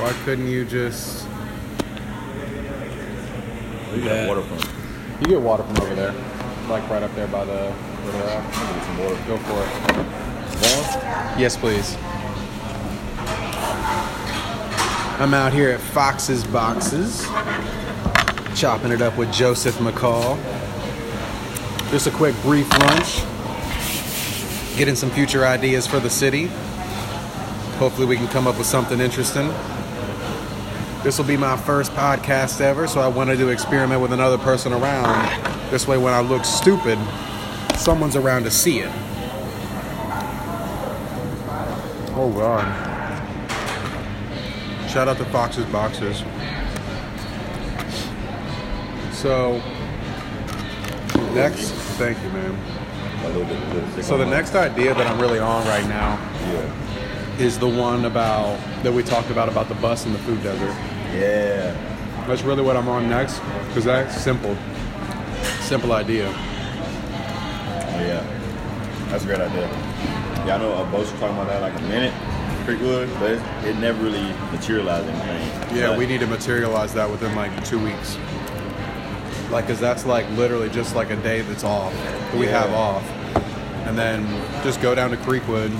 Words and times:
Why 0.00 0.12
couldn't 0.24 0.46
you 0.46 0.64
just? 0.64 1.26
Got 4.02 4.28
water 4.28 4.40
from. 4.40 4.58
You 5.20 5.26
get 5.26 5.40
water 5.42 5.62
from 5.62 5.76
over 5.82 5.94
there, 5.94 6.14
like 6.70 6.88
right 6.88 7.02
up 7.02 7.14
there 7.14 7.26
by 7.26 7.44
the. 7.44 7.70
Where. 7.70 8.40
Get 8.40 8.84
some 8.86 8.98
water. 8.98 9.18
Go 9.26 9.36
for 9.36 9.62
it. 9.62 9.68
Vaughn? 10.56 11.38
Yes, 11.38 11.54
please. 11.58 11.96
I'm 15.20 15.34
out 15.34 15.52
here 15.52 15.68
at 15.68 15.80
Fox's 15.80 16.44
Boxes, 16.44 17.26
chopping 18.58 18.92
it 18.92 19.02
up 19.02 19.18
with 19.18 19.30
Joseph 19.30 19.76
McCall. 19.76 20.38
Just 21.90 22.06
a 22.06 22.10
quick 22.10 22.34
brief 22.40 22.70
lunch, 22.70 23.22
getting 24.78 24.94
some 24.94 25.10
future 25.10 25.44
ideas 25.44 25.86
for 25.86 26.00
the 26.00 26.08
city. 26.08 26.46
Hopefully, 27.76 28.06
we 28.06 28.16
can 28.16 28.28
come 28.28 28.46
up 28.46 28.56
with 28.56 28.66
something 28.66 28.98
interesting. 28.98 29.52
This 31.02 31.16
will 31.16 31.24
be 31.24 31.36
my 31.38 31.56
first 31.56 31.92
podcast 31.92 32.60
ever, 32.60 32.86
so 32.86 33.00
I 33.00 33.08
wanted 33.08 33.38
to 33.38 33.48
experiment 33.48 34.02
with 34.02 34.12
another 34.12 34.36
person 34.36 34.74
around. 34.74 35.70
This 35.70 35.88
way, 35.88 35.96
when 35.96 36.12
I 36.12 36.20
look 36.20 36.44
stupid, 36.44 36.98
someone's 37.74 38.16
around 38.16 38.44
to 38.44 38.50
see 38.50 38.80
it. 38.80 38.92
Oh 42.12 42.30
god. 42.36 42.66
Shout 44.90 45.08
out 45.08 45.16
to 45.16 45.24
Fox's 45.26 45.64
Boxes. 45.66 46.18
So 49.12 49.62
next 51.32 51.70
thank 51.96 52.22
you 52.22 52.28
man. 52.28 54.02
So 54.02 54.18
the 54.18 54.26
next 54.26 54.54
idea 54.54 54.94
that 54.94 55.06
I'm 55.06 55.18
really 55.20 55.38
on 55.38 55.66
right 55.66 55.86
now 55.86 56.18
Yeah. 56.52 56.99
Is 57.40 57.58
the 57.58 57.68
one 57.68 58.04
about 58.04 58.58
that 58.82 58.92
we 58.92 59.02
talked 59.02 59.30
about 59.30 59.48
about 59.48 59.68
the 59.68 59.74
bus 59.76 60.04
in 60.06 60.12
the 60.12 60.18
food 60.20 60.42
desert. 60.42 60.74
Yeah. 61.14 61.74
That's 62.26 62.42
really 62.42 62.62
what 62.62 62.76
I'm 62.76 62.88
on 62.88 63.08
next 63.08 63.40
because 63.68 63.84
that's 63.84 64.14
simple. 64.20 64.56
Simple 65.60 65.92
idea. 65.92 66.28
Oh, 66.28 68.00
yeah. 68.00 69.06
That's 69.08 69.24
a 69.24 69.26
great 69.26 69.40
idea. 69.40 69.66
Yeah, 70.46 70.56
I 70.56 70.58
know 70.58 70.72
uh, 70.72 70.90
Bo's 70.90 71.10
talking 71.12 71.28
about 71.36 71.48
that 71.48 71.60
like 71.62 71.74
a 71.78 71.82
minute, 71.82 72.12
Creekwood, 72.66 73.08
but 73.18 73.32
it, 73.66 73.76
never 73.76 74.02
really 74.02 74.22
materialized 74.52 75.08
anything. 75.08 75.76
Yeah, 75.76 75.88
But- 75.88 75.98
we 75.98 76.06
need 76.06 76.20
to 76.20 76.26
materialize 76.26 76.92
that 76.94 77.10
within 77.10 77.34
like 77.34 77.64
two 77.64 77.82
weeks. 77.82 78.18
Like, 79.50 79.66
cause 79.66 79.80
that's 79.80 80.06
like 80.06 80.28
literally 80.32 80.68
just 80.68 80.94
like 80.94 81.10
a 81.10 81.16
day 81.16 81.40
that's 81.40 81.64
off 81.64 81.92
that 81.92 82.36
we 82.36 82.46
have 82.46 82.70
off, 82.70 83.02
and 83.86 83.98
then 83.98 84.24
just 84.62 84.80
go 84.80 84.94
down 84.94 85.10
to 85.10 85.16
Creekwood, 85.16 85.70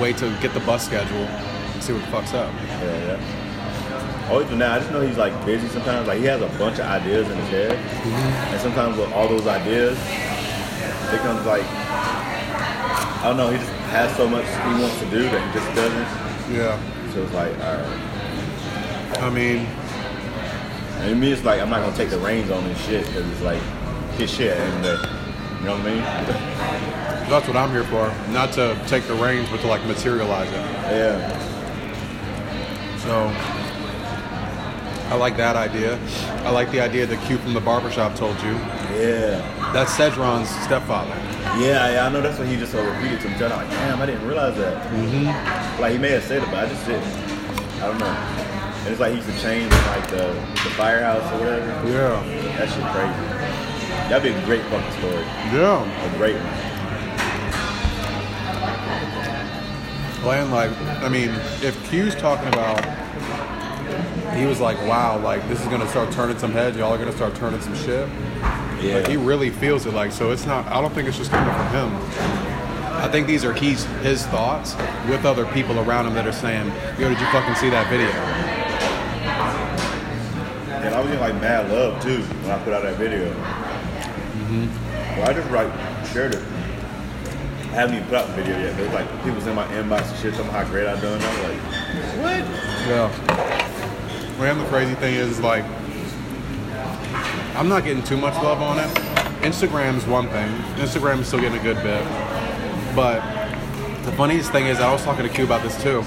wait 0.00 0.16
to 0.18 0.30
get 0.40 0.54
the 0.54 0.60
bus 0.60 0.84
schedule, 0.84 1.16
and 1.16 1.82
see 1.82 1.92
what 1.92 2.02
fucks 2.04 2.34
up. 2.34 2.52
Yeah, 2.54 3.18
yeah. 3.18 4.28
Oh, 4.30 4.42
even 4.42 4.58
now, 4.58 4.74
I 4.74 4.78
just 4.78 4.90
know 4.90 5.00
he's 5.00 5.16
like 5.16 5.32
busy 5.46 5.68
sometimes. 5.68 6.06
Like 6.06 6.18
he 6.18 6.26
has 6.26 6.42
a 6.42 6.48
bunch 6.58 6.78
of 6.78 6.86
ideas 6.86 7.28
in 7.30 7.36
his 7.38 7.48
head, 7.48 7.72
mm-hmm. 7.72 8.52
and 8.52 8.60
sometimes 8.60 8.96
with 8.98 9.12
all 9.12 9.28
those 9.28 9.46
ideas, 9.46 9.98
it 9.98 11.20
comes 11.20 11.46
like 11.46 11.64
I 13.18 13.22
don't 13.24 13.36
know. 13.36 13.50
He 13.50 13.58
just 13.58 13.70
has 13.90 14.16
so 14.16 14.28
much 14.28 14.44
he 14.46 14.80
wants 14.80 14.98
to 15.00 15.10
do 15.10 15.22
that 15.24 15.42
he 15.42 15.58
just 15.58 15.74
doesn't. 15.74 16.54
Yeah, 16.54 16.78
So 17.12 17.24
it's 17.24 17.34
like, 17.34 17.52
all 17.58 17.74
right. 17.74 19.18
I 19.18 19.30
mean, 19.30 19.66
And 21.02 21.10
to 21.10 21.14
me, 21.16 21.32
it's 21.32 21.42
like 21.42 21.60
I'm 21.60 21.68
not 21.68 21.82
gonna 21.82 21.96
take 21.96 22.10
the 22.10 22.18
reins 22.18 22.50
on 22.50 22.62
this 22.64 22.78
shit 22.86 23.04
because 23.06 23.28
it's 23.28 23.42
like 23.42 23.60
his 24.18 24.30
shit 24.30 24.56
the 24.82 25.17
end 25.60 25.68
of 25.68 25.82
the 25.82 25.90
day. 25.90 25.96
You 25.96 26.02
know 26.02 26.10
what 26.22 26.32
I 26.32 26.94
mean? 26.94 27.08
that's 27.28 27.46
what 27.46 27.56
I'm 27.56 27.70
here 27.70 27.84
for. 27.84 28.12
Not 28.32 28.52
to 28.52 28.80
take 28.86 29.04
the 29.04 29.14
reins, 29.14 29.48
but 29.50 29.60
to 29.60 29.66
like 29.66 29.84
materialize 29.86 30.48
it. 30.48 30.54
Yeah. 30.54 31.38
So 32.98 33.28
I 35.08 35.14
like 35.14 35.36
that 35.36 35.56
idea. 35.56 35.98
I 36.44 36.50
like 36.50 36.70
the 36.70 36.80
idea 36.80 37.06
that 37.06 37.24
Q 37.26 37.38
from 37.38 37.54
the 37.54 37.60
barbershop 37.60 38.14
told 38.14 38.36
you. 38.42 38.52
Yeah. 38.92 39.72
That's 39.72 39.94
Cedron's 39.96 40.48
stepfather. 40.64 41.14
Yeah, 41.58 41.90
yeah, 41.92 42.06
I 42.06 42.08
know 42.10 42.20
that's 42.20 42.38
what 42.38 42.46
he 42.46 42.56
just 42.56 42.74
uh, 42.74 42.82
repeated 42.82 43.20
to 43.22 43.28
me. 43.28 43.34
I'm 43.36 43.50
like, 43.50 43.70
damn, 43.70 44.00
I 44.00 44.06
didn't 44.06 44.26
realize 44.26 44.56
that. 44.56 44.82
Mm-hmm. 44.92 45.80
Like 45.80 45.92
he 45.92 45.98
may 45.98 46.10
have 46.10 46.24
said 46.24 46.42
it, 46.42 46.46
but 46.50 46.64
I 46.64 46.68
just 46.68 46.86
didn't. 46.86 47.04
I 47.80 47.86
don't 47.86 47.98
know. 47.98 48.06
And 48.06 48.88
it's 48.88 49.00
like 49.00 49.12
he 49.12 49.16
used 49.16 49.28
to 49.28 49.40
change 49.40 49.72
like 49.72 50.08
the 50.10 50.28
the 50.64 50.70
firehouse 50.76 51.24
or 51.32 51.38
whatever. 51.38 51.88
Yeah. 51.88 52.22
That 52.58 52.68
shit 52.68 52.84
crazy. 52.92 53.37
That'd 54.08 54.22
be 54.22 54.38
a 54.38 54.44
great 54.46 54.62
fucking 54.64 54.92
story. 54.98 55.22
Yeah. 55.52 55.84
A 55.84 56.16
great 56.16 56.34
one. 56.34 56.68
Playing 60.22 60.50
like, 60.50 60.70
I 61.02 61.08
mean, 61.10 61.28
if 61.62 61.76
Q's 61.90 62.14
talking 62.14 62.48
about, 62.48 62.82
he 64.34 64.46
was 64.46 64.60
like, 64.60 64.78
wow, 64.86 65.18
like 65.18 65.46
this 65.48 65.60
is 65.60 65.66
gonna 65.66 65.88
start 65.88 66.10
turning 66.10 66.38
some 66.38 66.52
heads. 66.52 66.78
Y'all 66.78 66.90
are 66.92 66.96
gonna 66.96 67.12
start 67.12 67.34
turning 67.34 67.60
some 67.60 67.74
shit. 67.76 68.08
Yeah. 68.80 68.94
Like 68.96 69.08
he 69.08 69.18
really 69.18 69.50
feels 69.50 69.84
it. 69.84 69.92
Like 69.92 70.12
so, 70.12 70.30
it's 70.30 70.46
not. 70.46 70.66
I 70.68 70.80
don't 70.80 70.94
think 70.94 71.06
it's 71.06 71.18
just 71.18 71.30
coming 71.30 71.54
from 71.54 71.68
him. 71.68 71.94
I 72.96 73.08
think 73.08 73.26
these 73.26 73.44
are 73.44 73.52
he's 73.52 73.84
his 74.00 74.26
thoughts 74.26 74.74
with 75.08 75.26
other 75.26 75.44
people 75.52 75.78
around 75.80 76.06
him 76.06 76.14
that 76.14 76.26
are 76.26 76.32
saying, 76.32 76.66
"Yo, 76.98 77.10
did 77.10 77.20
you 77.20 77.26
fucking 77.26 77.56
see 77.56 77.68
that 77.70 77.90
video?" 77.90 78.08
And 80.82 80.94
I 80.94 80.98
was 80.98 81.08
getting 81.08 81.20
like 81.20 81.34
mad 81.42 81.70
love 81.70 82.02
too 82.02 82.22
when 82.22 82.50
I 82.52 82.58
put 82.64 82.72
out 82.72 82.82
that 82.84 82.96
video. 82.96 83.34
Mm-hmm. 84.48 85.20
Well, 85.20 85.28
I 85.28 85.32
just 85.34 85.50
like 85.50 86.06
shared 86.06 86.34
it. 86.34 86.40
I 86.40 87.82
haven't 87.82 87.96
even 87.96 88.08
put 88.08 88.16
out 88.16 88.26
the 88.28 88.32
video 88.34 88.58
yet. 88.58 88.76
There's 88.78 88.92
like 88.94 89.06
people's 89.22 89.46
in 89.46 89.54
my 89.54 89.66
inbox 89.66 90.08
and 90.08 90.18
shit 90.18 90.32
telling 90.32 90.48
me 90.48 90.54
how 90.54 90.64
great 90.64 90.86
I've 90.86 91.02
done. 91.02 91.20
I'm 91.20 91.42
like, 91.42 91.60
what? 92.22 92.42
Yeah. 92.88 94.36
Man, 94.38 94.58
the 94.58 94.64
crazy 94.66 94.94
thing 94.94 95.14
is 95.16 95.40
like, 95.40 95.64
I'm 97.56 97.68
not 97.68 97.84
getting 97.84 98.02
too 98.02 98.16
much 98.16 98.34
love 98.42 98.62
on 98.62 98.78
it. 98.78 98.88
Instagram's 99.42 100.06
one 100.06 100.28
thing. 100.28 100.48
Instagram's 100.76 101.26
still 101.26 101.40
getting 101.40 101.58
a 101.58 101.62
good 101.62 101.82
bit. 101.82 102.02
But 102.96 103.20
the 104.04 104.12
funniest 104.12 104.50
thing 104.50 104.66
is, 104.66 104.80
I 104.80 104.90
was 104.90 105.04
talking 105.04 105.24
to 105.24 105.28
Q 105.28 105.44
about 105.44 105.62
this 105.62 105.76
too. 105.82 106.02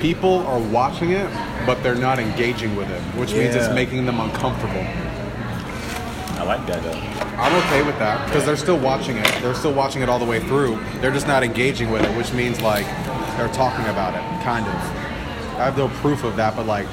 People 0.00 0.46
are 0.46 0.60
watching 0.60 1.10
it, 1.10 1.28
but 1.66 1.82
they're 1.82 1.96
not 1.96 2.20
engaging 2.20 2.76
with 2.76 2.88
it, 2.88 3.00
which 3.18 3.32
means 3.32 3.56
it's 3.56 3.72
making 3.74 4.06
them 4.06 4.20
uncomfortable. 4.20 4.86
I 6.36 6.44
like 6.44 6.66
that 6.66 6.82
though. 6.82 7.36
I'm 7.40 7.54
okay 7.66 7.82
with 7.82 7.98
that 7.98 8.26
because 8.26 8.44
they're 8.44 8.56
still 8.56 8.78
watching 8.78 9.16
it. 9.16 9.26
They're 9.42 9.54
still 9.54 9.72
watching 9.72 10.02
it 10.02 10.08
all 10.08 10.18
the 10.18 10.24
way 10.24 10.40
through. 10.40 10.78
They're 11.00 11.10
just 11.10 11.26
not 11.26 11.42
engaging 11.42 11.90
with 11.90 12.02
it, 12.02 12.16
which 12.16 12.32
means 12.32 12.60
like 12.60 12.86
they're 13.36 13.52
talking 13.52 13.86
about 13.86 14.14
it, 14.14 14.44
kind 14.44 14.66
of. 14.66 14.74
I 15.58 15.64
have 15.64 15.76
no 15.76 15.88
proof 15.88 16.24
of 16.24 16.36
that, 16.36 16.54
but 16.56 16.66
like 16.66 16.86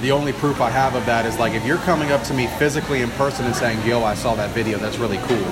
the 0.00 0.12
only 0.12 0.32
proof 0.32 0.60
I 0.60 0.70
have 0.70 0.94
of 0.94 1.04
that 1.06 1.26
is 1.26 1.38
like 1.38 1.54
if 1.54 1.64
you're 1.64 1.78
coming 1.78 2.12
up 2.12 2.22
to 2.24 2.34
me 2.34 2.46
physically 2.58 3.02
in 3.02 3.10
person 3.12 3.46
and 3.46 3.54
saying, 3.54 3.84
"Yo, 3.86 4.04
I 4.04 4.14
saw 4.14 4.34
that 4.34 4.50
video. 4.50 4.78
That's 4.78 4.98
really 4.98 5.18
cool." 5.18 5.46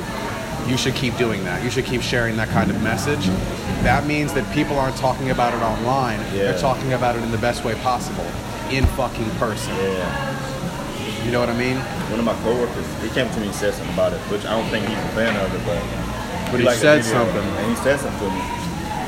You 0.69 0.77
should 0.77 0.95
keep 0.95 1.17
doing 1.17 1.43
that. 1.45 1.65
You 1.65 1.71
should 1.71 1.85
keep 1.85 2.03
sharing 2.03 2.37
that 2.37 2.49
kind 2.49 2.71
of 2.71 2.81
message. 2.83 3.27
That 3.83 4.07
means 4.07 4.33
that 4.35 4.49
people 4.55 4.79
aren't 4.79 4.97
talking 4.97 5.31
about 5.31 5.55
it 5.55 5.61
online. 5.61 6.21
They're 6.33 6.59
talking 6.59 6.93
about 6.93 7.17
it 7.17 7.23
in 7.25 7.33
the 7.33 7.39
best 7.39 7.65
way 7.65 7.75
possible, 7.77 8.25
in 8.71 8.87
fucking 8.87 9.29
person. 9.33 9.75
Yeah. 9.75 10.42
You 11.25 11.31
know 11.31 11.41
what 11.41 11.49
I 11.49 11.57
mean? 11.57 11.77
One 12.11 12.19
of 12.19 12.25
my 12.27 12.35
coworkers, 12.43 12.87
he 13.03 13.09
came 13.11 13.31
to 13.31 13.41
me 13.41 13.47
and 13.47 13.55
said 13.55 13.75
something 13.75 13.95
about 13.95 14.13
it, 14.13 14.19
which 14.31 14.45
I 14.45 14.51
don't 14.59 14.69
think 14.71 14.87
he's 14.87 14.99
a 14.99 15.09
fan 15.15 15.35
of 15.37 15.55
it, 15.55 15.63
but 15.65 16.51
But 16.51 16.61
he 16.61 16.67
the 16.67 16.73
said 16.75 17.05
something. 17.05 17.37
and 17.43 17.71
he 17.71 17.77
said 17.83 18.01
something 18.01 18.29
to 18.29 18.35
me. 18.35 18.43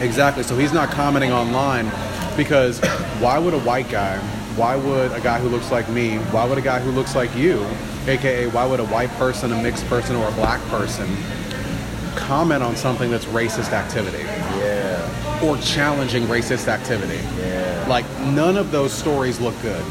Exactly. 0.01 0.43
So 0.43 0.57
he's 0.57 0.73
not 0.73 0.91
commenting 0.91 1.33
online 1.33 1.91
because 2.37 2.79
why 3.21 3.39
would 3.39 3.55
a 3.55 3.59
white 3.61 3.89
guy, 3.91 4.17
why 4.57 4.77
would 4.77 5.13
a 5.13 5.21
guy 5.21 5.39
who 5.41 5.49
looks 5.49 5.71
like 5.73 5.89
me, 5.89 6.17
why 6.31 6.45
would 6.47 6.59
a 6.59 6.63
guy 6.63 6.79
who 6.81 6.91
looks 6.93 7.15
like 7.17 7.35
you, 7.37 7.65
aka 8.07 8.47
why 8.49 8.65
would 8.67 8.81
a 8.81 8.85
white 8.87 9.11
person, 9.13 9.53
a 9.53 9.63
mixed 9.63 9.87
person, 9.87 10.15
or 10.17 10.29
a 10.29 10.33
black 10.33 10.61
person 10.69 11.09
comment 12.17 12.63
on 12.63 12.77
something 12.77 13.11
that's 13.11 13.25
racist 13.27 13.73
activity 13.73 14.23
Yeah, 14.59 15.41
or 15.45 15.57
challenging 15.59 16.25
racist 16.25 16.69
activity? 16.69 17.19
yeah, 17.41 17.85
Like 17.89 18.09
none 18.21 18.57
of 18.57 18.71
those 18.71 18.93
stories 18.93 19.41
look 19.41 19.61
good. 19.63 19.85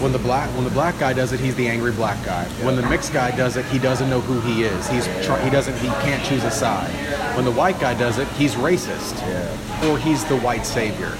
When 0.00 0.12
the 0.12 0.18
black 0.18 0.48
when 0.56 0.64
the 0.64 0.70
black 0.70 0.98
guy 0.98 1.12
does 1.12 1.32
it, 1.32 1.40
he's 1.40 1.54
the 1.54 1.68
angry 1.68 1.92
black 1.92 2.22
guy. 2.24 2.44
When 2.64 2.74
the 2.76 2.82
mixed 2.82 3.12
guy 3.12 3.34
does 3.36 3.56
it, 3.56 3.64
he 3.66 3.78
doesn't 3.78 4.10
know 4.10 4.20
who 4.20 4.40
he 4.40 4.64
is. 4.64 4.88
He's 4.88 5.06
he 5.06 5.50
doesn't 5.50 5.76
he 5.78 5.88
can't 6.02 6.24
choose 6.24 6.42
a 6.44 6.50
side. 6.50 6.90
When 7.36 7.44
the 7.44 7.52
white 7.52 7.78
guy 7.78 7.94
does 7.94 8.18
it, 8.18 8.26
he's 8.28 8.54
racist 8.54 9.16
yeah. 9.20 9.90
or 9.90 9.98
he's 9.98 10.24
the 10.24 10.38
white 10.38 10.66
savior. 10.66 11.16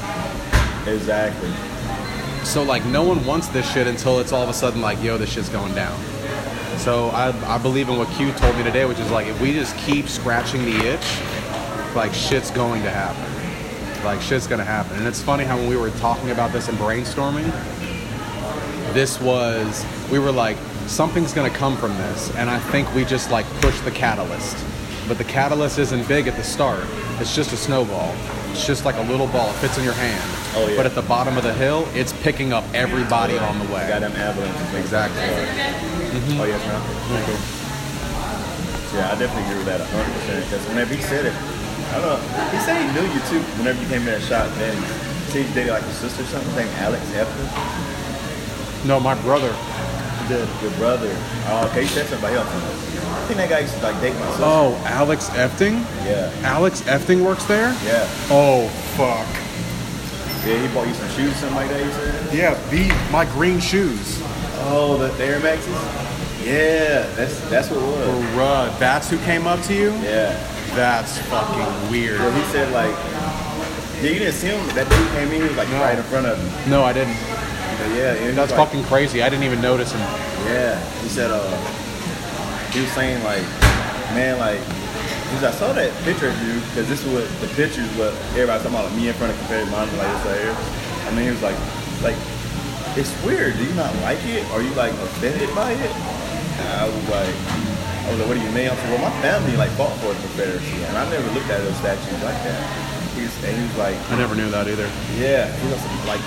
Exactly. 0.86 1.52
So 2.44 2.62
like 2.62 2.84
no 2.86 3.04
one 3.04 3.24
wants 3.24 3.48
this 3.48 3.70
shit 3.72 3.86
until 3.86 4.18
it's 4.18 4.32
all 4.32 4.42
of 4.42 4.48
a 4.48 4.54
sudden 4.54 4.80
like, 4.80 5.02
yo, 5.02 5.18
this 5.18 5.30
shit's 5.30 5.48
going 5.48 5.74
down. 5.74 5.98
So 6.78 7.10
I, 7.10 7.54
I 7.54 7.58
believe 7.58 7.88
in 7.88 7.96
what 7.96 8.08
Q 8.16 8.32
told 8.32 8.56
me 8.56 8.64
today, 8.64 8.84
which 8.84 8.98
is 8.98 9.10
like 9.10 9.28
if 9.28 9.40
we 9.40 9.52
just 9.52 9.76
keep 9.78 10.08
scratching 10.08 10.64
the 10.64 10.76
itch, 10.84 11.94
like 11.94 12.12
shit's 12.12 12.50
going 12.50 12.82
to 12.82 12.90
happen. 12.90 13.34
Like 14.04 14.20
shit's 14.20 14.46
gonna 14.46 14.64
happen. 14.64 14.98
And 14.98 15.06
it's 15.06 15.22
funny 15.22 15.44
how 15.44 15.56
when 15.56 15.66
we 15.66 15.76
were 15.76 15.90
talking 15.92 16.30
about 16.30 16.52
this 16.52 16.68
and 16.68 16.76
brainstorming, 16.76 17.50
this 18.94 19.20
was 19.20 19.84
we 20.10 20.18
were 20.18 20.32
like, 20.32 20.56
something's 20.86 21.34
gonna 21.34 21.50
come 21.50 21.76
from 21.76 21.94
this. 21.98 22.34
And 22.36 22.48
I 22.48 22.58
think 22.70 22.92
we 22.94 23.04
just 23.04 23.30
like 23.30 23.46
pushed 23.60 23.84
the 23.84 23.90
catalyst. 23.90 24.56
But 25.06 25.18
the 25.18 25.24
catalyst 25.24 25.78
isn't 25.78 26.08
big 26.08 26.28
at 26.28 26.36
the 26.36 26.44
start. 26.44 26.86
It's 27.20 27.34
just 27.34 27.52
a 27.52 27.56
snowball. 27.56 28.14
It's 28.52 28.66
just 28.66 28.84
like 28.86 28.96
a 28.96 29.02
little 29.02 29.26
ball. 29.26 29.50
It 29.50 29.56
fits 29.56 29.76
in 29.76 29.84
your 29.84 29.92
hand 29.92 30.44
Oh, 30.56 30.68
yeah. 30.68 30.76
But 30.76 30.86
at 30.86 30.94
the 30.94 31.02
bottom 31.02 31.36
of 31.36 31.42
the 31.42 31.52
hill, 31.52 31.88
it's 31.94 32.12
picking 32.22 32.52
up 32.52 32.62
everybody 32.72 33.36
on 33.36 33.58
the 33.58 33.66
way. 33.74 33.88
Goddamn 33.88 34.14
avalanche. 34.14 34.54
Exactly. 34.78 35.18
that. 35.18 35.74
Oh 36.38 36.46
yes, 36.46 36.62
man. 36.62 36.78
Yeah, 38.94 39.10
I 39.10 39.18
definitely 39.18 39.50
agree 39.50 39.58
with 39.58 39.66
that 39.66 39.82
100. 39.82 40.14
percent 40.14 40.44
Because 40.46 40.62
whenever 40.70 40.94
he 40.94 41.02
said 41.02 41.26
it, 41.26 41.34
I 41.90 41.98
don't 41.98 42.06
know. 42.06 42.22
He 42.54 42.58
said 42.62 42.78
he 42.78 42.86
knew 42.94 43.02
you 43.02 43.20
too. 43.26 43.42
Whenever 43.58 43.82
you 43.82 43.88
came 43.90 44.06
in 44.06 44.14
and 44.14 44.22
shot, 44.22 44.46
then 44.62 44.78
he 44.78 45.30
said 45.34 45.42
he 45.42 45.54
dated 45.54 45.74
like 45.74 45.82
your 45.82 45.98
sister 45.98 46.22
or 46.22 46.26
something. 46.30 46.54
named 46.54 46.70
Alex 46.78 47.02
Efton. 47.18 47.83
No, 48.84 49.00
my 49.00 49.14
brother. 49.22 49.54
Did 50.28 50.48
your 50.62 50.70
brother? 50.72 51.10
Oh, 51.48 51.66
okay. 51.70 51.82
You 51.82 51.88
said 51.88 52.06
about 52.18 52.32
him. 52.32 52.46
I 52.46 53.26
think 53.26 53.36
that 53.38 53.48
guy 53.50 53.60
used 53.60 53.74
to 53.76 53.82
like 53.82 54.00
date 54.00 54.14
my 54.14 54.26
sister. 54.28 54.42
Oh, 54.44 54.82
Alex 54.86 55.28
Efting? 55.30 55.80
Yeah, 56.04 56.32
Alex 56.42 56.82
Efting 56.82 57.22
works 57.24 57.44
there? 57.44 57.68
yeah, 57.84 58.06
Oh, 58.30 58.68
fuck. 58.96 59.26
yeah. 60.46 60.60
He 60.66 60.74
bought 60.74 60.86
you 60.88 60.94
some 60.94 61.08
shoes, 61.10 61.34
something 61.36 61.56
like 61.56 61.68
that. 61.70 61.84
You 61.84 61.92
said. 61.92 62.34
Yeah, 62.34 62.54
the 62.70 62.88
my 63.10 63.24
green 63.32 63.60
shoes. 63.60 64.20
Oh, 64.66 64.96
the, 64.98 65.08
the 65.16 65.24
Air 65.24 65.40
Maxes. 65.40 65.72
Yeah, 66.44 67.06
that's 67.16 67.38
that's 67.48 67.70
what 67.70 67.78
it 67.78 67.82
was. 67.82 68.24
Bruh, 68.34 68.78
that's 68.78 69.08
who 69.10 69.18
came 69.18 69.46
up 69.46 69.60
to 69.62 69.74
you? 69.74 69.92
Yeah. 70.02 70.32
That's 70.74 71.18
fucking 71.28 71.90
weird. 71.90 72.18
Well, 72.18 72.32
he 72.32 72.42
said 72.52 72.70
like, 72.72 72.90
yeah, 74.02 74.10
you 74.10 74.18
didn't 74.18 74.34
see 74.34 74.48
him. 74.48 74.66
That 74.74 74.88
dude 74.90 75.08
came 75.12 75.28
in, 75.32 75.42
he 75.42 75.48
was 75.48 75.56
like 75.56 75.68
No. 75.68 75.80
right 75.80 75.96
in 75.96 76.04
front 76.04 76.26
of 76.26 76.36
him. 76.38 76.70
No, 76.70 76.82
I 76.82 76.92
didn't. 76.92 77.16
But 77.78 77.90
yeah, 77.96 78.30
That's 78.32 78.52
like, 78.52 78.68
fucking 78.68 78.84
crazy. 78.84 79.22
I 79.22 79.28
didn't 79.28 79.44
even 79.44 79.60
notice 79.60 79.92
him. 79.92 80.00
Yeah, 80.46 80.78
he 81.02 81.08
said, 81.08 81.30
uh, 81.30 81.42
he 82.70 82.80
was 82.80 82.90
saying 82.92 83.22
like, 83.24 83.42
man, 84.14 84.38
like, 84.38 84.60
he 84.60 85.34
was, 85.34 85.44
I 85.44 85.50
saw 85.50 85.72
that 85.72 85.90
picture 86.04 86.28
of 86.28 86.36
you 86.42 86.54
because 86.70 86.88
this 86.88 87.04
was 87.06 87.26
the 87.40 87.48
pictures 87.58 87.88
what 87.98 88.14
everybody 88.38 88.62
talking 88.62 88.76
about 88.76 88.86
like, 88.90 88.96
me 88.96 89.08
in 89.08 89.14
front 89.14 89.32
of 89.32 89.38
Confederate 89.44 89.70
Monument 89.70 89.98
like 89.98 90.12
this 90.14 90.24
right 90.26 90.40
here. 90.42 90.56
And 91.08 91.18
then 91.18 91.24
he 91.26 91.30
was 91.30 91.42
like, 91.42 91.58
like, 92.02 92.18
it's 92.94 93.10
weird. 93.26 93.56
Do 93.58 93.64
you 93.64 93.74
not 93.74 93.90
like 94.06 94.22
it? 94.30 94.46
Are 94.54 94.62
you 94.62 94.70
like 94.78 94.92
offended 94.94 95.50
by 95.54 95.72
it? 95.72 95.90
And 95.90 96.68
I 96.78 96.86
was 96.86 97.04
like, 97.10 97.34
I 97.34 98.10
was 98.10 98.18
like, 98.20 98.28
what 98.28 98.36
do 98.38 98.44
you 98.44 98.52
mean? 98.54 98.70
I 98.70 98.76
said, 98.78 98.90
well, 98.94 99.02
my 99.02 99.14
family 99.18 99.56
like 99.56 99.70
fought 99.74 99.96
for 99.98 100.14
the 100.14 100.20
Confederacy, 100.30 100.78
and 100.86 100.94
I 100.94 101.08
never 101.10 101.26
looked 101.32 101.50
at 101.50 101.58
those 101.64 101.76
statues 101.82 102.22
like 102.22 102.38
that. 102.46 102.62
He 103.18 103.22
was, 103.26 103.34
and 103.42 103.56
he 103.56 103.62
was 103.66 103.76
like, 103.78 103.96
I 104.10 104.18
never 104.18 104.34
knew 104.34 104.50
that 104.50 104.68
either. 104.68 104.86
yeah, 105.18 105.50
he 105.50 105.66
was 105.66 105.82
like, 106.06 106.22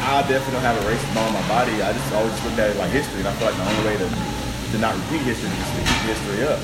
I 0.00 0.22
definitely 0.22 0.54
don't 0.54 0.66
have 0.66 0.78
a 0.78 0.84
racist 0.88 1.12
bone 1.14 1.28
in 1.28 1.34
my 1.34 1.46
body. 1.48 1.74
I 1.82 1.92
just 1.92 2.10
always 2.14 2.32
looked 2.44 2.58
at 2.58 2.70
it 2.70 2.76
like 2.76 2.90
history, 2.90 3.20
and 3.20 3.28
I 3.28 3.32
feel 3.36 3.48
like 3.50 3.58
the 3.58 3.66
only 3.66 3.84
way 3.84 3.96
to, 3.98 4.08
to 4.08 4.76
not 4.78 4.94
repeat 4.94 5.22
history 5.26 5.50
is 5.50 5.70
to 5.74 5.82
keep 5.84 6.02
history 6.08 6.40
up. 6.46 6.60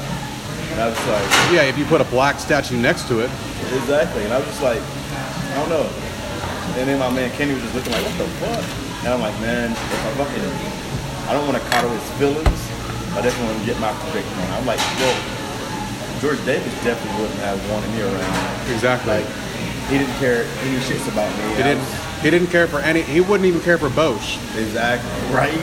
And 0.72 0.80
I 0.80 0.88
was 0.88 0.98
like, 1.06 1.26
Yeah, 1.52 1.68
if 1.68 1.76
you 1.76 1.84
put 1.84 2.00
a 2.00 2.08
black 2.08 2.38
statue 2.38 2.76
next 2.78 3.06
to 3.08 3.20
it, 3.20 3.30
exactly. 3.74 4.24
And 4.24 4.32
I 4.32 4.38
was 4.38 4.48
just 4.48 4.62
like, 4.62 4.80
I 4.80 5.54
don't 5.60 5.68
know. 5.70 5.86
And 6.80 6.88
then 6.88 6.98
my 6.98 7.10
man 7.10 7.30
Kenny 7.38 7.54
was 7.54 7.62
just 7.62 7.74
looking 7.74 7.92
like, 7.92 8.02
what 8.02 8.18
the 8.18 8.26
fuck? 8.42 8.64
And 9.04 9.12
I'm 9.14 9.20
like, 9.20 9.36
man, 9.38 9.70
if 9.70 10.00
I 10.02 10.10
fucking, 10.18 10.48
I 11.28 11.36
don't 11.36 11.46
want 11.46 11.60
to 11.60 11.64
coddle 11.70 11.90
his 11.92 12.08
feelings. 12.18 12.60
I 13.14 13.22
definitely 13.22 13.54
want 13.54 13.60
to 13.62 13.66
get 13.68 13.78
my 13.78 13.92
perspective 13.94 14.34
on 14.34 14.48
it. 14.48 14.54
I'm 14.58 14.66
like, 14.66 14.82
well, 14.98 15.16
George 16.18 16.42
Davis 16.48 16.72
definitely 16.82 17.22
wouldn't 17.22 17.38
have 17.44 17.60
wanted 17.70 17.92
me 17.94 18.02
around. 18.02 18.34
exactly. 18.74 19.22
Like, 19.22 19.28
he 19.88 19.98
didn't 19.98 20.14
care 20.16 20.44
any 20.62 20.76
shits 20.78 21.06
about 21.12 21.30
me. 21.36 21.42
he 21.56 21.62
I 21.62 21.66
didn't. 21.68 21.78
was- 21.80 22.22
He 22.22 22.30
didn't 22.30 22.48
care 22.48 22.66
for 22.66 22.78
any. 22.80 23.02
He 23.02 23.20
wouldn't 23.20 23.44
even 23.46 23.60
care 23.60 23.76
for 23.76 23.90
Bosch, 23.90 24.38
Exactly. 24.56 25.10
Right? 25.34 25.58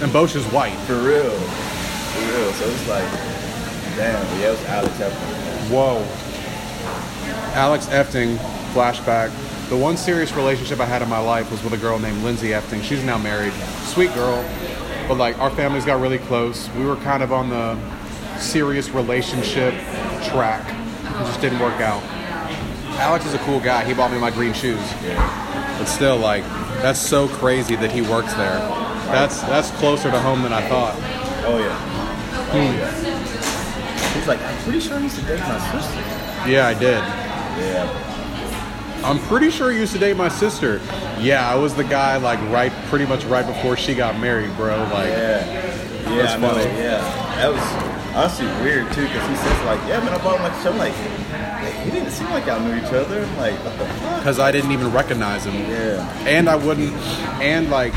and 0.00 0.10
Bosch 0.12 0.34
is 0.34 0.44
white. 0.46 0.76
For 0.86 0.96
real. 0.96 1.30
For 1.30 2.20
real. 2.32 2.52
So 2.54 2.64
it's 2.70 2.88
like, 2.88 3.04
damn, 3.96 4.40
yeah, 4.40 4.48
it 4.48 4.50
was 4.52 4.64
Alex 4.64 4.94
Efton. 4.96 5.70
Whoa. 5.70 6.02
Alex 7.54 7.86
Efting, 7.86 8.36
flashback. 8.72 9.30
The 9.68 9.76
one 9.76 9.96
serious 9.96 10.32
relationship 10.34 10.80
I 10.80 10.86
had 10.86 11.02
in 11.02 11.08
my 11.08 11.18
life 11.18 11.50
was 11.50 11.62
with 11.62 11.72
a 11.72 11.76
girl 11.76 11.98
named 11.98 12.22
Lindsay 12.22 12.48
Efting. 12.50 12.82
She's 12.82 13.02
now 13.04 13.18
married. 13.18 13.52
Sweet 13.84 14.14
girl. 14.14 14.42
But 15.08 15.18
like 15.18 15.38
our 15.38 15.50
families 15.50 15.84
got 15.84 16.00
really 16.00 16.18
close. 16.18 16.68
We 16.76 16.84
were 16.86 16.96
kind 16.96 17.22
of 17.22 17.32
on 17.32 17.48
the 17.50 17.76
serious 18.38 18.90
relationship 18.90 19.74
track. 20.30 20.66
It 20.68 21.26
just 21.26 21.40
didn't 21.40 21.58
work 21.60 21.80
out. 21.80 22.02
Alex 22.98 23.26
is 23.26 23.34
a 23.34 23.38
cool 23.38 23.60
guy. 23.60 23.84
He 23.84 23.94
bought 23.94 24.10
me 24.10 24.18
my 24.18 24.30
green 24.30 24.52
shoes. 24.52 24.80
Yeah. 25.02 25.76
But 25.78 25.86
still, 25.86 26.16
like, 26.16 26.44
that's 26.80 26.98
so 26.98 27.28
crazy 27.28 27.76
that 27.76 27.90
he 27.90 28.00
works 28.02 28.32
there. 28.34 28.58
That's 29.08 29.40
that's 29.42 29.70
closer 29.72 30.10
to 30.10 30.18
home 30.20 30.42
than 30.42 30.52
I 30.52 30.66
thought. 30.68 30.94
Oh, 31.44 31.58
yeah. 31.58 31.78
Oh, 32.52 32.58
hmm. 32.58 32.78
yeah. 32.78 34.14
He's 34.14 34.26
like, 34.26 34.40
I'm 34.40 34.62
pretty 34.64 34.80
sure 34.80 34.96
he 34.98 35.04
used 35.04 35.18
to 35.18 35.24
date 35.26 35.40
my 35.40 35.58
sister. 35.72 36.50
Yeah, 36.50 36.66
I 36.66 36.74
did. 36.74 36.98
Yeah. 37.60 38.02
I'm 39.04 39.18
pretty 39.28 39.50
sure 39.50 39.70
you 39.70 39.80
used 39.80 39.92
to 39.92 39.98
date 39.98 40.16
my 40.16 40.28
sister. 40.28 40.80
Yeah, 41.20 41.48
I 41.48 41.54
was 41.54 41.74
the 41.74 41.84
guy 41.84 42.16
like 42.16 42.40
right, 42.50 42.72
pretty 42.88 43.06
much 43.06 43.24
right 43.24 43.46
before 43.46 43.76
she 43.76 43.94
got 43.94 44.18
married, 44.18 44.54
bro. 44.56 44.76
Like, 44.84 45.08
Yeah. 45.08 45.46
Yeah, 46.06 46.22
That's 46.22 46.32
I 46.32 46.40
funny. 46.40 46.64
Yeah. 46.78 46.98
That 47.36 47.52
was 47.52 48.14
honestly 48.16 48.46
weird, 48.64 48.90
too, 48.92 49.06
because 49.06 49.28
he 49.28 49.36
says, 49.36 49.64
like, 49.66 49.80
yeah, 49.88 50.00
man, 50.00 50.14
I 50.14 50.18
bought 50.22 50.36
him 50.36 50.42
like. 50.42 50.52
I'm 50.64 50.78
like, 50.78 50.94
he 51.86 51.90
didn't 51.92 52.10
seem 52.10 52.28
like 52.30 52.46
y'all 52.46 52.60
knew 52.60 52.76
each 52.76 52.92
other. 52.92 53.22
I'm 53.22 53.36
like, 53.36 53.54
what 53.64 53.78
the 53.78 53.84
fuck? 53.86 54.18
because 54.18 54.38
I 54.38 54.52
didn't 54.52 54.72
even 54.72 54.92
recognize 54.92 55.44
him, 55.46 55.54
Yeah. 55.70 56.08
and 56.26 56.48
I 56.48 56.56
wouldn't, 56.56 56.92
and 57.40 57.70
like, 57.70 57.94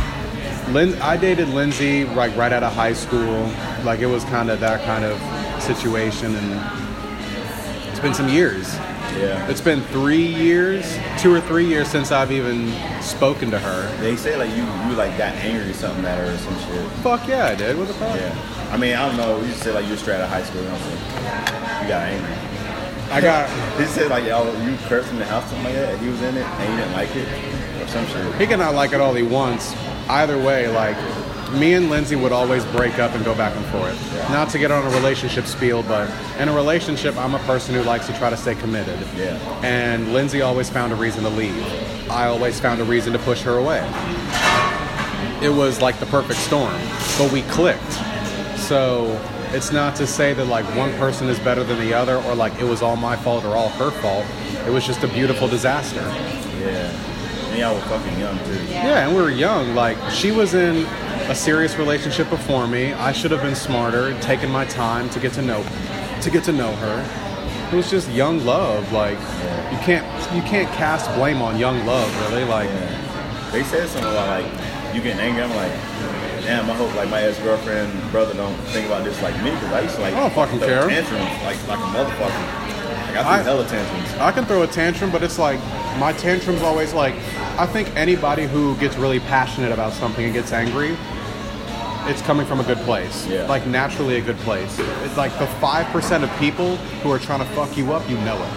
Lin, 0.70 0.94
I 1.02 1.18
dated 1.18 1.50
Lindsay 1.50 2.06
like 2.06 2.36
right 2.38 2.52
out 2.54 2.62
of 2.64 2.74
high 2.74 2.94
school. 2.94 3.52
Like 3.84 4.00
it 4.02 4.06
was 4.06 4.24
kind 4.26 4.50
of 4.52 4.60
that 4.60 4.86
kind 4.86 5.04
of 5.04 5.18
situation, 5.64 6.36
and 6.36 7.90
it's 7.90 8.00
been 8.00 8.14
some 8.14 8.30
years. 8.30 8.76
Yeah. 9.18 9.50
It's 9.50 9.60
been 9.62 9.82
three 9.86 10.24
years, 10.26 10.98
two 11.18 11.34
or 11.34 11.42
three 11.42 11.66
years 11.66 11.88
since 11.90 12.12
I've 12.12 12.32
even 12.32 12.72
spoken 13.02 13.50
to 13.52 13.58
her. 13.60 13.98
They 13.98 14.16
say, 14.16 14.38
like, 14.38 14.52
you, 14.52 14.64
you 14.88 14.96
like, 14.96 15.18
got 15.18 15.34
angry 15.36 15.72
or 15.72 15.74
something 15.74 16.06
at 16.06 16.18
her 16.20 16.32
or 16.34 16.38
some 16.38 16.58
shit. 16.60 16.86
Fuck 17.02 17.28
yeah, 17.28 17.48
I 17.48 17.56
did. 17.56 17.76
What 17.78 17.88
the 17.88 17.96
fuck? 17.96 18.16
Yeah. 18.16 18.70
I 18.72 18.78
mean, 18.78 18.94
I 18.96 19.08
don't 19.08 19.18
know. 19.18 19.42
You 19.42 19.48
just 19.48 19.64
said, 19.64 19.74
like, 19.74 19.86
you 19.86 19.92
were 19.92 19.98
straight 19.98 20.18
out 20.18 20.22
of 20.22 20.30
high 20.30 20.44
school. 20.44 20.62
You 20.62 20.70
know 20.70 20.78
saying? 20.78 21.82
You 21.82 21.88
got 21.90 22.04
angry. 22.04 22.49
I 23.12 23.22
got 23.22 23.50
He 23.80 23.86
said 23.86 24.10
like 24.10 24.26
y'all 24.26 24.46
you 24.64 24.78
cursed 24.88 25.10
in 25.12 25.18
the 25.20 25.26
house 25.26 25.44
something 25.46 25.64
like 25.64 25.74
that. 25.74 25.94
and 25.94 26.02
He 26.02 26.10
was 26.10 26.22
in 26.22 26.38
it 26.38 26.44
and 26.46 26.70
he 26.72 26.78
didn't 26.78 26.94
like 26.94 27.16
it 27.16 27.28
or 27.84 27.88
some 27.88 28.06
shit. 28.08 28.36
He 28.36 28.46
can 28.48 28.60
not 28.60 28.76
like 28.76 28.94
it 28.94 29.02
all 29.02 29.14
he 29.14 29.24
wants. 29.24 29.74
Either 30.10 30.38
way, 30.38 30.68
like 30.68 30.98
me 31.54 31.74
and 31.74 31.90
Lindsay 31.90 32.16
would 32.16 32.32
always 32.32 32.64
break 32.66 33.00
up 33.00 33.14
and 33.16 33.26
go 33.26 33.34
back 33.36 33.56
and 33.56 33.66
forth. 33.68 33.98
Not 34.30 34.50
to 34.50 34.60
get 34.60 34.72
on 34.72 34.86
a 34.86 34.96
relationship 34.96 35.46
spiel, 35.46 35.82
but 35.84 36.10
in 36.40 36.48
a 36.48 36.54
relationship, 36.54 37.18
I'm 37.18 37.34
a 37.34 37.40
person 37.40 37.74
who 37.74 37.82
likes 37.84 38.06
to 38.08 38.14
try 38.18 38.30
to 38.30 38.38
stay 38.38 38.54
committed. 38.56 39.00
Yeah. 39.18 39.38
And 39.64 40.14
Lindsay 40.14 40.42
always 40.42 40.70
found 40.70 40.94
a 40.94 40.96
reason 40.96 41.24
to 41.24 41.30
leave. 41.30 41.66
I 42.12 42.28
always 42.28 42.60
found 42.60 42.82
a 42.82 42.84
reason 42.84 43.14
to 43.14 43.20
push 43.20 43.42
her 43.42 43.58
away. 43.58 43.80
It 45.42 45.50
was 45.50 45.82
like 45.82 46.00
the 46.00 46.06
perfect 46.08 46.40
storm, 46.40 46.74
but 47.18 47.32
we 47.32 47.42
clicked. 47.44 47.94
So 48.58 49.08
it's 49.52 49.72
not 49.72 49.96
to 49.96 50.06
say 50.08 50.34
that 50.34 50.46
like 50.46 50.66
one 50.76 50.92
person 50.94 51.28
is 51.28 51.40
better 51.40 51.64
than 51.64 51.80
the 51.80 51.94
other 51.94 52.18
or 52.18 52.36
like 52.36 52.54
it 52.60 52.66
was 52.66 52.82
all 52.82 52.96
my 52.96 53.16
fault 53.16 53.44
or 53.46 53.56
all 53.56 53.70
her 53.70 53.92
fault. 53.92 54.26
It 54.68 54.72
was 54.72 54.86
just 54.86 55.04
a 55.04 55.08
beautiful 55.08 55.48
disaster. 55.48 56.02
Yeah. 56.60 56.92
And 57.50 57.58
y'all 57.60 57.76
were 57.76 57.82
fucking 57.82 58.20
young 58.20 58.38
too. 58.46 58.64
Yeah, 58.66 59.08
and 59.08 59.16
we 59.16 59.22
were 59.22 59.32
young. 59.32 59.74
Like 59.74 59.98
she 60.12 60.32
was 60.32 60.54
in 60.54 60.86
a 61.30 61.36
serious 61.36 61.78
relationship 61.78 62.30
before 62.30 62.68
me. 62.68 62.94
I 62.94 63.12
should 63.12 63.32
have 63.32 63.42
been 63.42 63.56
smarter, 63.56 64.20
taken 64.22 64.52
my 64.52 64.66
time 64.66 65.10
to 65.12 65.20
get 65.20 65.34
to 65.34 65.42
know 65.42 65.66
to 66.22 66.30
get 66.30 66.44
to 66.46 66.52
know 66.52 66.72
her. 66.74 67.70
It 67.72 67.76
was 67.76 67.90
just 67.90 68.10
young 68.10 68.46
love. 68.46 68.92
Like 68.92 69.18
you 69.72 69.78
can't 69.80 70.06
you 70.36 70.42
can't 70.44 70.72
cast 70.76 71.14
blame 71.16 71.42
on 71.42 71.58
young 71.58 71.86
love, 71.86 72.10
really. 72.30 72.46
Like 72.46 72.70
Yeah. 72.70 73.52
They 73.52 73.64
said 73.64 73.90
something 73.90 74.12
about 74.12 74.44
like 74.44 74.94
you 74.94 75.02
getting 75.02 75.20
angry. 75.20 75.42
I'm 75.42 75.50
like, 75.56 75.72
damn. 76.50 76.70
I 76.70 76.74
hope 76.74 76.94
like 76.96 77.10
my 77.10 77.22
ex 77.22 77.38
girlfriend 77.40 77.92
brother 78.12 78.34
don't 78.34 78.56
think 78.74 78.88
about 78.88 79.04
this 79.04 79.22
like 79.22 79.36
me 79.44 79.52
because 79.52 79.72
I 79.72 79.82
used 79.82 79.96
to 79.96 80.02
like 80.02 80.14
I 80.14 80.20
don't 80.22 80.34
fucking 80.34 80.60
throw 80.60 80.68
care. 80.68 80.88
tantrums 80.90 81.44
like 81.44 81.68
like 81.68 81.80
a 81.80 81.90
motherfucker. 81.96 82.46
Like 83.08 83.18
I 83.18 83.22
threw 83.24 83.32
I- 83.32 83.42
hella 83.44 83.68
tantrums. 83.68 84.14
I 84.20 84.32
can 84.32 84.46
throw 84.46 84.64
a 84.64 84.68
tantrum, 84.68 85.12
but 85.12 85.22
it's 85.24 85.38
like 85.40 85.60
my 86.00 86.14
tantrum's 86.14 86.62
always 86.64 86.94
like 86.94 87.14
I 87.58 87.66
think 87.68 87.94
anybody 87.96 88.46
who 88.48 88.76
gets 88.78 88.96
really 88.98 89.20
passionate 89.20 89.72
about 89.72 89.94
something 89.94 90.24
and 90.26 90.34
gets 90.34 90.52
angry, 90.52 90.98
it's 92.06 92.22
coming 92.22 92.46
from 92.46 92.60
a 92.60 92.64
good 92.64 92.80
place. 92.80 93.28
Yeah. 93.28 93.46
Like 93.46 93.68
naturally 93.68 94.18
a 94.18 94.22
good 94.22 94.38
place. 94.40 94.80
It's 95.04 95.18
like 95.18 95.38
the 95.38 95.48
five 95.62 95.86
percent 95.88 96.24
of 96.24 96.32
people 96.38 96.78
who 97.04 97.12
are 97.12 97.20
trying 97.20 97.40
to 97.40 97.46
fuck 97.54 97.78
you 97.78 97.94
up, 97.94 98.08
you 98.10 98.18
know 98.22 98.42
it. 98.42 98.50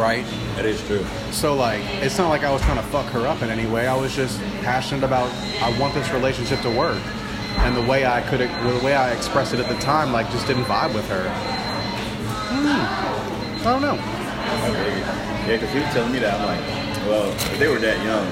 Right? 0.00 0.24
That 0.56 0.64
is 0.64 0.80
true. 0.86 1.04
So 1.30 1.54
like 1.54 1.82
it's 2.02 2.16
not 2.16 2.30
like 2.30 2.42
I 2.42 2.50
was 2.50 2.62
trying 2.62 2.78
to 2.78 2.82
fuck 2.84 3.04
her 3.12 3.26
up 3.26 3.42
in 3.42 3.50
any 3.50 3.66
way. 3.70 3.86
I 3.86 3.94
was 3.94 4.16
just 4.16 4.40
passionate 4.62 5.04
about 5.04 5.30
I 5.60 5.78
want 5.78 5.92
this 5.92 6.10
relationship 6.10 6.60
to 6.62 6.70
work. 6.70 6.98
And 7.58 7.76
the 7.76 7.82
way 7.82 8.06
I 8.06 8.22
could 8.22 8.40
the 8.40 8.80
way 8.84 8.94
I 8.94 9.12
expressed 9.12 9.52
it 9.52 9.60
at 9.60 9.68
the 9.68 9.76
time 9.78 10.10
like 10.10 10.30
just 10.30 10.46
didn't 10.46 10.64
vibe 10.64 10.94
with 10.94 11.06
her. 11.10 11.28
Hmm. 12.48 12.86
I 13.60 13.64
don't 13.64 13.82
know. 13.82 13.98
I 14.00 14.68
dig 14.72 14.96
it. 14.96 15.04
Yeah, 15.46 15.56
because 15.60 15.70
he 15.74 15.80
was 15.80 15.88
telling 15.92 16.12
me 16.12 16.18
that. 16.20 16.40
I'm 16.40 16.46
like, 16.46 16.64
well, 17.06 17.28
if 17.30 17.58
they 17.58 17.68
were 17.68 17.78
that 17.78 17.98
young. 18.02 18.26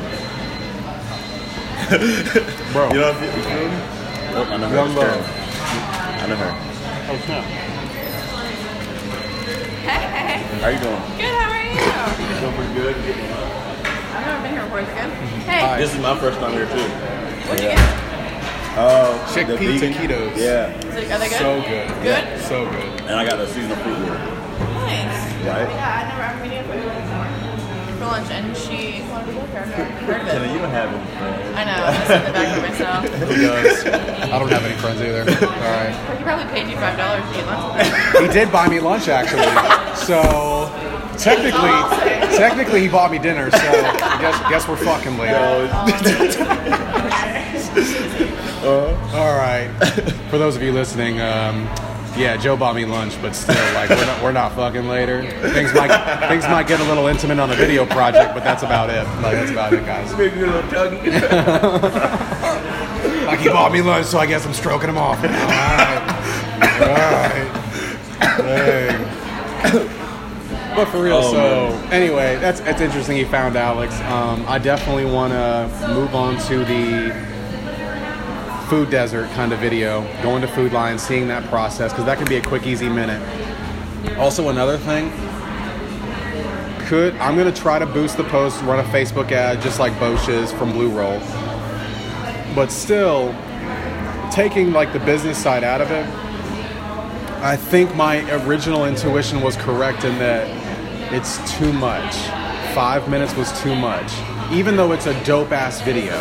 Bro. 2.72 2.88
You 2.92 3.00
know 3.00 3.12
what 3.12 3.22
you 3.22 3.42
feel 3.44 3.68
me? 3.68 3.76
Oh, 4.34 4.44
I 4.50 4.56
know 4.56 4.68
her. 4.68 4.74
Young 4.74 4.88
It's 4.88 4.96
love. 4.96 5.04
Karen. 5.04 6.22
I 6.22 6.26
know 6.28 6.36
her. 6.36 6.52
Oh 7.10 7.18
snap. 7.26 7.44
Hey, 9.84 10.42
How 10.60 10.68
you 10.68 10.78
doing? 10.80 11.00
good. 11.16 11.34
How 11.34 11.50
are 11.50 11.57
you? 12.16 12.40
Doing 12.40 12.54
pretty 12.56 12.74
good. 12.74 12.96
I've 12.96 14.26
never 14.26 14.42
been 14.42 14.52
here 14.52 14.64
before. 14.64 14.80
Is 14.80 14.88
it 14.88 14.94
good? 14.94 15.10
Mm-hmm. 15.10 15.50
Hey, 15.50 15.60
Hi. 15.60 15.78
This 15.80 15.94
is 15.94 16.00
my 16.00 16.16
first 16.18 16.38
time 16.40 16.52
here 16.52 16.66
too. 16.66 16.88
what'd 17.48 17.60
you 17.60 17.68
Yeah. 17.68 17.76
get? 17.76 18.78
Oh, 18.78 19.18
Chickpea 19.34 19.58
the 19.58 19.78
vegan- 19.78 19.92
taquitos. 19.92 20.36
Yeah, 20.36 20.70
it, 20.70 21.10
are 21.10 21.18
they 21.18 21.28
good? 21.28 21.38
So 21.38 21.60
good. 21.62 21.88
Good? 22.02 22.40
So 22.42 22.64
good. 22.70 23.00
and 23.10 23.14
I 23.18 23.24
got 23.26 23.40
a 23.40 23.46
seasonal 23.48 23.76
fruit 23.82 23.98
with 23.98 24.08
it. 24.08 24.14
Nice. 24.14 25.34
Right. 25.42 25.68
Yeah, 25.68 25.98
I 25.98 26.02
never 26.08 26.22
ever 26.22 26.38
been 26.42 26.50
here 26.52 26.62
for 27.98 28.04
lunch, 28.06 28.30
and 28.30 28.56
she 28.56 29.02
wanted 29.10 29.32
to 29.32 29.38
work 29.38 29.50
here. 29.50 29.60
I've 29.66 29.74
heard 30.06 30.20
of 30.22 30.28
Kenna, 30.28 30.44
it. 30.44 30.52
you 30.52 30.58
don't 30.58 30.70
have 30.70 30.94
any 30.94 31.04
friends. 31.18 31.56
I 31.58 31.64
know. 31.66 31.82
I'm 31.82 32.20
in 32.20 32.26
the 32.26 32.32
back 32.32 32.56
of 32.56 32.62
myself. 32.70 33.04
Who 33.28 33.42
does? 33.42 33.84
I 34.30 34.38
don't 34.38 34.48
have 34.52 34.62
any 34.64 34.76
friends 34.78 35.00
either. 35.02 35.22
All 35.26 35.50
right. 35.74 36.16
He 36.16 36.22
probably 36.22 36.46
paid 36.54 36.70
you 36.70 36.76
five 36.76 36.96
dollars 36.96 37.24
to 37.34 37.38
eat 37.40 37.46
lunch. 37.46 37.88
He 38.22 38.28
did 38.32 38.52
buy 38.52 38.68
me 38.68 38.78
lunch 38.80 39.08
actually. 39.08 39.42
So 40.06 40.57
technically, 41.18 41.70
technically 42.36 42.80
he 42.80 42.88
bought 42.88 43.10
me 43.10 43.18
dinner. 43.18 43.50
So 43.50 43.58
guess 43.58 44.48
guess 44.48 44.68
we're 44.68 44.76
fucking 44.76 45.18
later. 45.18 45.38
All 49.14 49.36
right. 49.36 49.68
For 50.30 50.38
those 50.38 50.56
of 50.56 50.62
you 50.62 50.72
listening, 50.72 51.20
um, 51.20 51.62
yeah, 52.16 52.36
Joe 52.36 52.56
bought 52.56 52.74
me 52.74 52.84
lunch, 52.84 53.20
but 53.22 53.34
still, 53.34 53.54
like 53.74 53.88
we're 53.90 54.04
not, 54.06 54.22
we're 54.22 54.32
not 54.32 54.52
fucking 54.52 54.88
later. 54.88 55.22
Things 55.52 55.72
might 55.74 56.28
things 56.28 56.44
might 56.44 56.66
get 56.66 56.80
a 56.80 56.84
little 56.84 57.06
intimate 57.06 57.38
on 57.38 57.48
the 57.48 57.54
video 57.54 57.86
project, 57.86 58.34
but 58.34 58.42
that's 58.42 58.62
about 58.62 58.90
it. 58.90 59.04
Like 59.22 59.34
that's 59.34 59.50
about 59.50 59.72
it, 59.72 59.84
guys. 59.86 60.12
Maybe 60.16 60.42
a 60.42 60.46
little 60.46 60.62
tuggy. 60.62 62.54
Like 63.28 63.40
he 63.40 63.48
bought 63.50 63.72
me 63.72 63.82
lunch, 63.82 64.06
so 64.06 64.18
I 64.18 64.24
guess 64.24 64.46
I'm 64.46 64.54
stroking 64.54 64.88
him 64.88 64.96
off. 64.96 65.22
All 65.22 65.28
right. 65.28 66.78
All 66.80 66.94
right. 68.38 69.82
Dang. 69.82 69.97
But 70.74 70.86
for 70.86 71.02
real, 71.02 71.16
Oh, 71.16 71.32
so 71.32 71.38
man. 71.86 71.92
anyway, 71.92 72.36
that's 72.36 72.60
that's 72.60 72.80
interesting. 72.80 73.16
You 73.16 73.26
found 73.26 73.56
Alex. 73.56 73.98
Um, 74.02 74.44
I 74.46 74.58
definitely 74.58 75.06
want 75.06 75.32
to 75.32 75.88
move 75.94 76.14
on 76.14 76.38
to 76.46 76.58
the 76.64 77.28
food 78.68 78.90
desert 78.90 79.28
kind 79.32 79.52
of 79.52 79.58
video, 79.58 80.02
going 80.22 80.40
to 80.42 80.48
Food 80.48 80.72
Lion, 80.72 80.98
seeing 80.98 81.26
that 81.28 81.42
process 81.48 81.90
because 81.92 82.04
that 82.04 82.18
can 82.18 82.28
be 82.28 82.36
a 82.36 82.42
quick, 82.42 82.66
easy 82.66 82.88
minute. 82.88 83.20
Also, 84.18 84.50
another 84.50 84.76
thing, 84.78 85.10
could 86.86 87.14
I'm 87.16 87.36
gonna 87.36 87.50
try 87.52 87.78
to 87.78 87.86
boost 87.86 88.16
the 88.16 88.24
post, 88.24 88.62
run 88.62 88.78
a 88.78 88.88
Facebook 88.90 89.32
ad 89.32 89.60
just 89.62 89.78
like 89.80 89.98
Bosch's 89.98 90.52
from 90.52 90.72
Blue 90.72 90.90
Roll, 90.90 91.18
but 92.54 92.70
still 92.70 93.34
taking 94.30 94.72
like 94.72 94.92
the 94.92 95.00
business 95.00 95.38
side 95.38 95.64
out 95.64 95.80
of 95.80 95.90
it. 95.90 96.06
I 97.42 97.56
think 97.56 97.94
my 97.94 98.18
original 98.46 98.84
intuition 98.84 99.40
was 99.42 99.56
correct 99.56 100.04
in 100.04 100.18
that 100.18 100.46
it's 101.12 101.38
too 101.58 101.72
much. 101.72 102.14
Five 102.74 103.08
minutes 103.08 103.34
was 103.34 103.58
too 103.62 103.74
much. 103.74 104.12
Even 104.52 104.76
though 104.76 104.92
it's 104.92 105.06
a 105.06 105.24
dope 105.24 105.52
ass 105.52 105.80
video, 105.82 106.14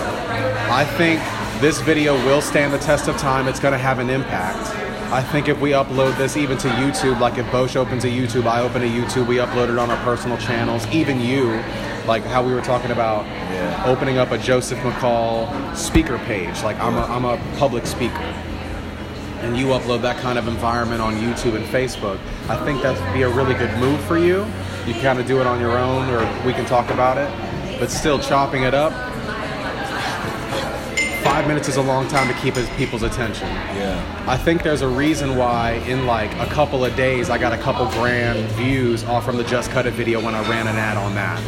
I 0.70 0.86
think 0.98 1.22
this 1.62 1.82
video 1.82 2.14
will 2.26 2.42
stand 2.42 2.74
the 2.74 2.80
test 2.80 3.08
of 3.08 3.18
time. 3.18 3.48
It's 3.48 3.60
going 3.60 3.74
to 3.74 3.78
have 3.78 4.00
an 4.00 4.10
impact. 4.10 4.76
I 5.12 5.22
think 5.22 5.48
if 5.48 5.60
we 5.62 5.72
upload 5.72 6.18
this 6.18 6.36
even 6.36 6.58
to 6.60 6.68
YouTube, 6.68 7.20
like 7.20 7.38
if 7.38 7.50
Bosch 7.52 7.76
opens 7.76 8.04
a 8.04 8.08
YouTube, 8.08 8.46
I 8.46 8.62
open 8.62 8.82
a 8.82 8.86
YouTube, 8.86 9.28
we 9.28 9.38
upload 9.38 9.70
it 9.72 9.78
on 9.78 9.90
our 9.90 10.04
personal 10.04 10.38
channels, 10.38 10.86
even 10.88 11.22
you, 11.22 11.52
like 12.06 12.24
how 12.24 12.46
we 12.46 12.54
were 12.54 12.62
talking 12.62 12.92
about 12.92 13.26
Yeah. 13.26 13.84
opening 13.86 14.18
up 14.18 14.32
a 14.32 14.38
Joseph 14.38 14.80
McCall 14.80 15.76
speaker 15.76 16.18
page. 16.20 16.62
Like 16.62 16.78
I'm 16.80 16.96
a, 16.96 17.04
I'm 17.04 17.24
a 17.26 17.38
public 17.58 17.86
speaker 17.86 18.34
and 19.42 19.56
you 19.58 19.68
upload 19.68 20.02
that 20.02 20.18
kind 20.18 20.38
of 20.40 20.48
environment 20.48 21.02
on 21.02 21.16
YouTube 21.16 21.56
and 21.56 21.66
Facebook, 21.66 22.20
I 22.50 22.64
think 22.66 22.82
that'd 22.82 23.14
be 23.14 23.22
a 23.22 23.30
really 23.30 23.54
good 23.54 23.76
move 23.80 24.00
for 24.06 24.18
you. 24.18 24.46
You 24.88 24.94
kind 25.02 25.20
of 25.20 25.28
do 25.28 25.40
it 25.42 25.48
on 25.48 25.60
your 25.60 25.78
own, 25.78 26.10
or 26.10 26.20
we 26.46 26.54
can 26.54 26.66
talk 26.66 26.90
about 26.92 27.18
it. 27.18 27.30
But 27.80 27.92
still, 27.92 28.18
chopping 28.20 28.64
it 28.64 28.74
up, 28.74 28.94
five 31.24 31.46
minutes 31.48 31.68
is 31.68 31.76
a 31.76 31.82
long 31.82 32.08
time 32.08 32.28
to 32.28 32.34
keep 32.42 32.56
people's 32.78 33.04
attention. 33.04 33.48
Yeah. 33.48 34.24
I 34.28 34.38
think 34.38 34.64
there's 34.64 34.82
a 34.82 34.88
reason 34.88 35.36
why 35.36 35.74
in 35.88 36.06
like 36.06 36.32
a 36.36 36.46
couple 36.52 36.86
of 36.86 36.96
days 36.96 37.30
I 37.30 37.38
got 37.38 37.54
a 37.54 37.58
couple 37.58 37.86
grand 38.00 38.40
views 38.52 39.04
off 39.04 39.26
from 39.26 39.38
the 39.38 39.44
Just 39.44 39.70
Cut 39.72 39.86
It 39.86 39.94
video 39.94 40.24
when 40.24 40.34
I 40.34 40.42
ran 40.50 40.68
an 40.68 40.78
ad 40.78 40.98
on 40.98 41.14
that. 41.16 41.40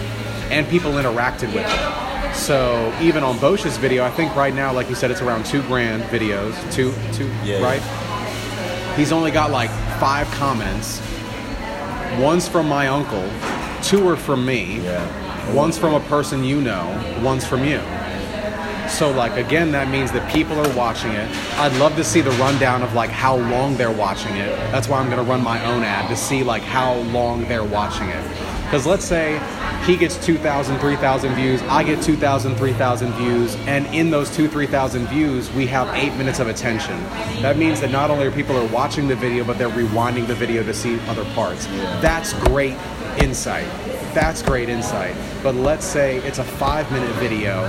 And 0.51 0.67
people 0.67 0.91
interacted 0.93 1.53
with 1.53 1.65
it. 1.65 2.35
So 2.35 2.93
even 3.01 3.23
on 3.23 3.39
Bosch's 3.39 3.77
video, 3.77 4.03
I 4.03 4.11
think 4.11 4.35
right 4.35 4.53
now, 4.53 4.73
like 4.73 4.89
you 4.89 4.95
said, 4.95 5.11
it's 5.11 5.21
around 5.21 5.45
two 5.45 5.61
grand 5.63 6.03
videos. 6.03 6.53
Two, 6.73 6.93
two, 7.13 7.29
Yeah. 7.43 7.61
right? 7.63 7.81
He's 8.97 9.11
only 9.11 9.31
got 9.31 9.49
like 9.51 9.69
five 9.99 10.27
comments. 10.31 11.01
One's 12.17 12.47
from 12.47 12.67
my 12.67 12.87
uncle, 12.87 13.29
two 13.83 14.07
are 14.09 14.17
from 14.17 14.45
me. 14.45 14.81
Yeah. 14.81 15.53
One's 15.53 15.77
from 15.77 15.93
a 15.93 15.99
person 16.01 16.43
you 16.43 16.61
know, 16.61 16.85
one's 17.23 17.45
from 17.45 17.63
you. 17.63 17.81
So 18.89 19.11
like 19.11 19.37
again, 19.37 19.71
that 19.71 19.89
means 19.89 20.11
that 20.11 20.29
people 20.31 20.59
are 20.59 20.75
watching 20.75 21.11
it. 21.11 21.29
I'd 21.57 21.73
love 21.77 21.95
to 21.95 22.03
see 22.03 22.21
the 22.21 22.31
rundown 22.31 22.81
of 22.81 22.93
like 22.93 23.09
how 23.09 23.37
long 23.37 23.77
they're 23.77 23.91
watching 23.91 24.35
it. 24.35 24.49
That's 24.71 24.87
why 24.87 24.99
I'm 24.99 25.09
gonna 25.09 25.23
run 25.23 25.43
my 25.43 25.63
own 25.65 25.83
ad 25.83 26.09
to 26.09 26.15
see 26.15 26.43
like 26.43 26.63
how 26.63 26.95
long 26.95 27.47
they're 27.47 27.63
watching 27.63 28.09
it. 28.09 28.48
Because 28.69 28.85
let's 28.85 29.03
say 29.03 29.41
he 29.83 29.97
gets 29.97 30.23
2,000, 30.23 30.77
3,000 30.77 31.33
views, 31.33 31.59
I 31.63 31.83
get 31.83 32.03
2,000, 32.03 32.55
3,000 32.55 33.13
views, 33.13 33.55
and 33.65 33.87
in 33.87 34.11
those 34.11 34.29
two, 34.29 34.47
3,000 34.47 35.07
views, 35.07 35.51
we 35.53 35.65
have 35.65 35.91
eight 35.95 36.15
minutes 36.17 36.37
of 36.37 36.47
attention. 36.47 36.95
That 37.41 37.57
means 37.57 37.81
that 37.81 37.89
not 37.89 38.11
only 38.11 38.27
are 38.27 38.31
people 38.31 38.55
are 38.55 38.67
watching 38.67 39.07
the 39.07 39.15
video, 39.15 39.43
but 39.43 39.57
they're 39.57 39.69
rewinding 39.69 40.27
the 40.27 40.35
video 40.35 40.61
to 40.61 40.71
see 40.71 40.99
other 41.07 41.25
parts. 41.33 41.65
That's 41.99 42.33
great 42.33 42.77
insight. 43.17 43.65
That's 44.13 44.43
great 44.43 44.69
insight. 44.69 45.15
But 45.41 45.55
let's 45.55 45.83
say 45.83 46.17
it's 46.17 46.37
a 46.37 46.43
five 46.43 46.91
minute 46.91 47.15
video 47.15 47.67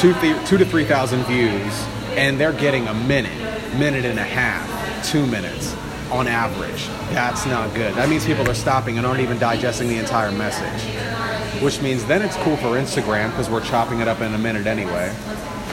two, 0.00 0.14
th- 0.22 0.48
two 0.48 0.56
to 0.56 0.64
three 0.64 0.86
thousand 0.86 1.24
views, 1.24 1.84
and 2.16 2.40
they're 2.40 2.54
getting 2.54 2.88
a 2.88 2.94
minute, 2.94 3.36
minute 3.78 4.06
and 4.06 4.18
a 4.18 4.24
half, 4.24 5.04
two 5.04 5.26
minutes 5.26 5.76
on 6.10 6.26
average. 6.26 6.86
That's 7.12 7.44
not 7.46 7.74
good. 7.74 7.94
That 7.94 8.08
means 8.08 8.24
people 8.24 8.48
are 8.50 8.54
stopping 8.54 8.96
and 8.98 9.06
aren't 9.06 9.20
even 9.20 9.38
digesting 9.38 9.88
the 9.88 9.98
entire 9.98 10.32
message. 10.32 10.82
Which 11.62 11.80
means 11.82 12.04
then 12.06 12.22
it's 12.22 12.36
cool 12.36 12.56
for 12.58 12.76
Instagram 12.78 13.30
because 13.30 13.50
we're 13.50 13.64
chopping 13.64 14.00
it 14.00 14.08
up 14.08 14.20
in 14.20 14.32
a 14.34 14.38
minute 14.38 14.66
anyway, 14.66 15.14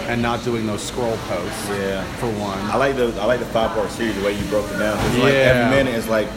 and 0.08 0.22
not 0.22 0.44
doing 0.44 0.66
those 0.66 0.82
scroll 0.82 1.16
posts. 1.28 1.70
Yeah. 1.70 2.04
For 2.16 2.28
one. 2.40 2.58
I 2.72 2.76
like 2.78 2.96
the 2.96 3.14
I 3.22 3.26
like 3.26 3.40
the 3.40 3.46
five 3.48 3.72
part 3.72 3.90
series 3.92 4.16
the 4.16 4.24
way 4.26 4.38
you 4.38 4.44
broke 4.46 4.66
it 4.72 4.80
down. 4.80 4.98
It's 5.08 5.18
like 5.20 5.34
Yeah. 5.34 5.40
every 5.40 5.78
minute 5.78 5.94
is 5.96 6.08
like, 6.08 6.28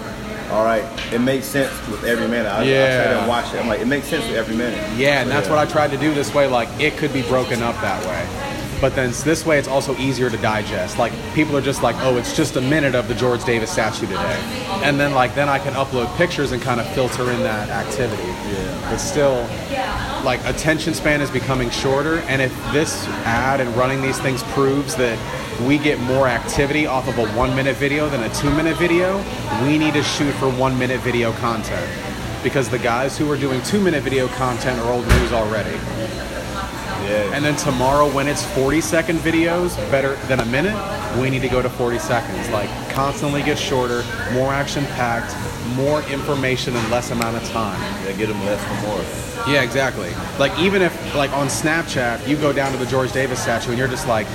all 0.50 0.64
right, 0.64 0.84
it 1.12 1.20
makes 1.20 1.46
sense 1.46 1.70
with 1.88 2.04
every 2.04 2.28
minute. 2.28 2.50
I, 2.50 2.60
I 2.60 2.62
Yeah. 2.64 3.12
try 3.14 3.22
to 3.22 3.28
watch 3.28 3.54
it. 3.54 3.60
I'm 3.60 3.68
like, 3.68 3.80
it 3.80 3.86
makes 3.86 4.06
sense 4.06 4.26
with 4.26 4.36
every 4.36 4.54
minute. 4.56 4.78
Yeah, 4.96 5.20
and 5.22 5.30
So, 5.30 5.34
that's 5.36 5.48
what 5.48 5.58
I 5.58 5.64
tried 5.66 5.90
to 5.92 5.96
do 5.98 6.12
this 6.14 6.34
way. 6.34 6.46
Like, 6.46 6.68
it 6.78 6.96
could 6.98 7.12
be 7.12 7.22
broken 7.22 7.62
up 7.62 7.74
that 7.80 8.04
way. 8.06 8.26
But 8.80 8.94
then 8.94 9.10
this 9.24 9.44
way, 9.44 9.58
it's 9.58 9.66
also 9.66 9.96
easier 9.96 10.30
to 10.30 10.36
digest. 10.36 10.98
Like, 10.98 11.12
people 11.34 11.56
are 11.56 11.60
just 11.60 11.82
like, 11.82 11.96
oh, 11.98 12.16
it's 12.16 12.36
just 12.36 12.56
a 12.56 12.60
minute 12.60 12.94
of 12.94 13.08
the 13.08 13.14
George 13.14 13.44
Davis 13.44 13.72
statue 13.72 14.06
today. 14.06 14.40
And 14.84 15.00
then, 15.00 15.14
like, 15.14 15.34
then 15.34 15.48
I 15.48 15.58
can 15.58 15.72
upload 15.74 16.14
pictures 16.16 16.52
and 16.52 16.62
kind 16.62 16.80
of 16.80 16.88
filter 16.94 17.30
in 17.32 17.42
that 17.42 17.70
activity. 17.70 18.22
Yeah. 18.22 18.90
But 18.90 18.98
still, 18.98 19.42
like, 20.24 20.44
attention 20.44 20.94
span 20.94 21.20
is 21.20 21.30
becoming 21.30 21.70
shorter. 21.70 22.18
And 22.20 22.40
if 22.40 22.54
this 22.72 23.04
ad 23.24 23.60
and 23.60 23.74
running 23.76 24.00
these 24.00 24.20
things 24.20 24.44
proves 24.44 24.94
that 24.96 25.18
we 25.66 25.76
get 25.78 25.98
more 26.00 26.28
activity 26.28 26.86
off 26.86 27.08
of 27.08 27.18
a 27.18 27.26
one 27.36 27.54
minute 27.56 27.76
video 27.76 28.08
than 28.08 28.22
a 28.22 28.32
two 28.34 28.50
minute 28.54 28.76
video, 28.76 29.18
we 29.64 29.76
need 29.76 29.94
to 29.94 30.04
shoot 30.04 30.32
for 30.34 30.48
one 30.48 30.78
minute 30.78 31.00
video 31.00 31.32
content. 31.32 31.90
Because 32.44 32.68
the 32.68 32.78
guys 32.78 33.18
who 33.18 33.28
are 33.32 33.36
doing 33.36 33.60
two 33.62 33.80
minute 33.80 34.04
video 34.04 34.28
content 34.28 34.78
are 34.80 34.92
old 34.92 35.06
news 35.08 35.32
already. 35.32 35.76
Yeah. 37.08 37.34
And 37.34 37.44
then 37.44 37.56
tomorrow, 37.56 38.10
when 38.12 38.28
it's 38.28 38.44
40 38.54 38.80
second 38.80 39.18
videos, 39.20 39.76
better 39.90 40.16
than 40.26 40.40
a 40.40 40.46
minute, 40.46 40.76
we 41.20 41.30
need 41.30 41.42
to 41.42 41.48
go 41.48 41.62
to 41.62 41.70
40 41.70 41.98
seconds. 41.98 42.48
Like, 42.50 42.68
constantly 42.90 43.42
get 43.42 43.58
shorter, 43.58 44.04
more 44.32 44.52
action 44.52 44.84
packed, 44.86 45.34
more 45.74 46.02
information 46.02 46.76
in 46.76 46.90
less 46.90 47.10
amount 47.10 47.36
of 47.36 47.48
time. 47.48 47.80
yeah, 48.04 48.12
get 48.12 48.28
them 48.28 48.44
less 48.44 48.62
for 48.62 48.86
more. 48.86 49.52
Yeah, 49.52 49.62
exactly. 49.62 50.10
Like, 50.38 50.56
even 50.58 50.82
if, 50.82 51.14
like, 51.14 51.32
on 51.32 51.46
Snapchat, 51.46 52.28
you 52.28 52.36
go 52.36 52.52
down 52.52 52.72
to 52.72 52.78
the 52.78 52.86
George 52.86 53.12
Davis 53.12 53.40
statue 53.40 53.70
and 53.70 53.78
you're 53.78 53.88
just 53.88 54.06
like, 54.06 54.26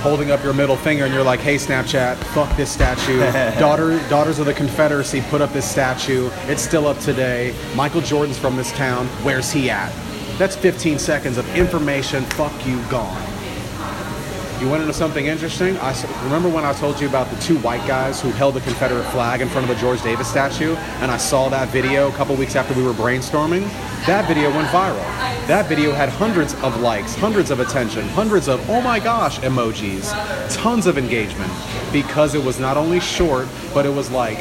holding 0.00 0.32
up 0.32 0.42
your 0.42 0.52
middle 0.52 0.76
finger 0.76 1.04
and 1.04 1.14
you're 1.14 1.22
like, 1.22 1.38
hey 1.38 1.54
Snapchat, 1.54 2.16
fuck 2.34 2.56
this 2.56 2.68
statue. 2.72 3.20
Daughter 3.60 4.00
Daughters 4.08 4.40
of 4.40 4.46
the 4.46 4.54
Confederacy 4.54 5.22
put 5.30 5.40
up 5.40 5.52
this 5.52 5.70
statue. 5.70 6.28
It's 6.48 6.60
still 6.60 6.88
up 6.88 6.98
today. 6.98 7.54
Michael 7.76 8.00
Jordan's 8.00 8.36
from 8.36 8.56
this 8.56 8.72
town. 8.72 9.06
Where's 9.22 9.52
he 9.52 9.70
at? 9.70 9.92
That's 10.38 10.56
15 10.56 10.98
seconds 10.98 11.36
of 11.36 11.56
information. 11.56 12.24
Fuck 12.24 12.66
you, 12.66 12.82
gone. 12.84 13.22
You 14.60 14.68
want 14.68 14.80
to 14.80 14.86
know 14.86 14.92
something 14.92 15.26
interesting? 15.26 15.76
I 15.78 15.92
remember 16.24 16.48
when 16.48 16.64
I 16.64 16.72
told 16.72 17.00
you 17.00 17.08
about 17.08 17.28
the 17.30 17.36
two 17.40 17.58
white 17.58 17.86
guys 17.86 18.20
who 18.20 18.30
held 18.30 18.54
the 18.54 18.60
Confederate 18.60 19.04
flag 19.10 19.40
in 19.40 19.48
front 19.48 19.68
of 19.68 19.74
the 19.74 19.80
George 19.80 20.00
Davis 20.02 20.28
statue, 20.28 20.74
and 21.00 21.10
I 21.10 21.16
saw 21.16 21.48
that 21.50 21.68
video 21.68 22.08
a 22.08 22.12
couple 22.12 22.34
weeks 22.36 22.56
after 22.56 22.72
we 22.72 22.82
were 22.82 22.92
brainstorming. 22.92 23.62
That 24.06 24.26
video 24.26 24.50
went 24.50 24.68
viral. 24.68 25.02
That 25.48 25.66
video 25.68 25.92
had 25.92 26.08
hundreds 26.08 26.54
of 26.62 26.80
likes, 26.80 27.14
hundreds 27.14 27.50
of 27.50 27.60
attention, 27.60 28.08
hundreds 28.10 28.48
of 28.48 28.68
oh 28.70 28.80
my 28.80 29.00
gosh 29.00 29.38
emojis, 29.40 30.12
tons 30.54 30.86
of 30.86 30.96
engagement 30.96 31.52
because 31.92 32.34
it 32.34 32.42
was 32.42 32.58
not 32.58 32.76
only 32.76 33.00
short, 33.00 33.48
but 33.74 33.84
it 33.84 33.92
was 33.92 34.10
like 34.10 34.38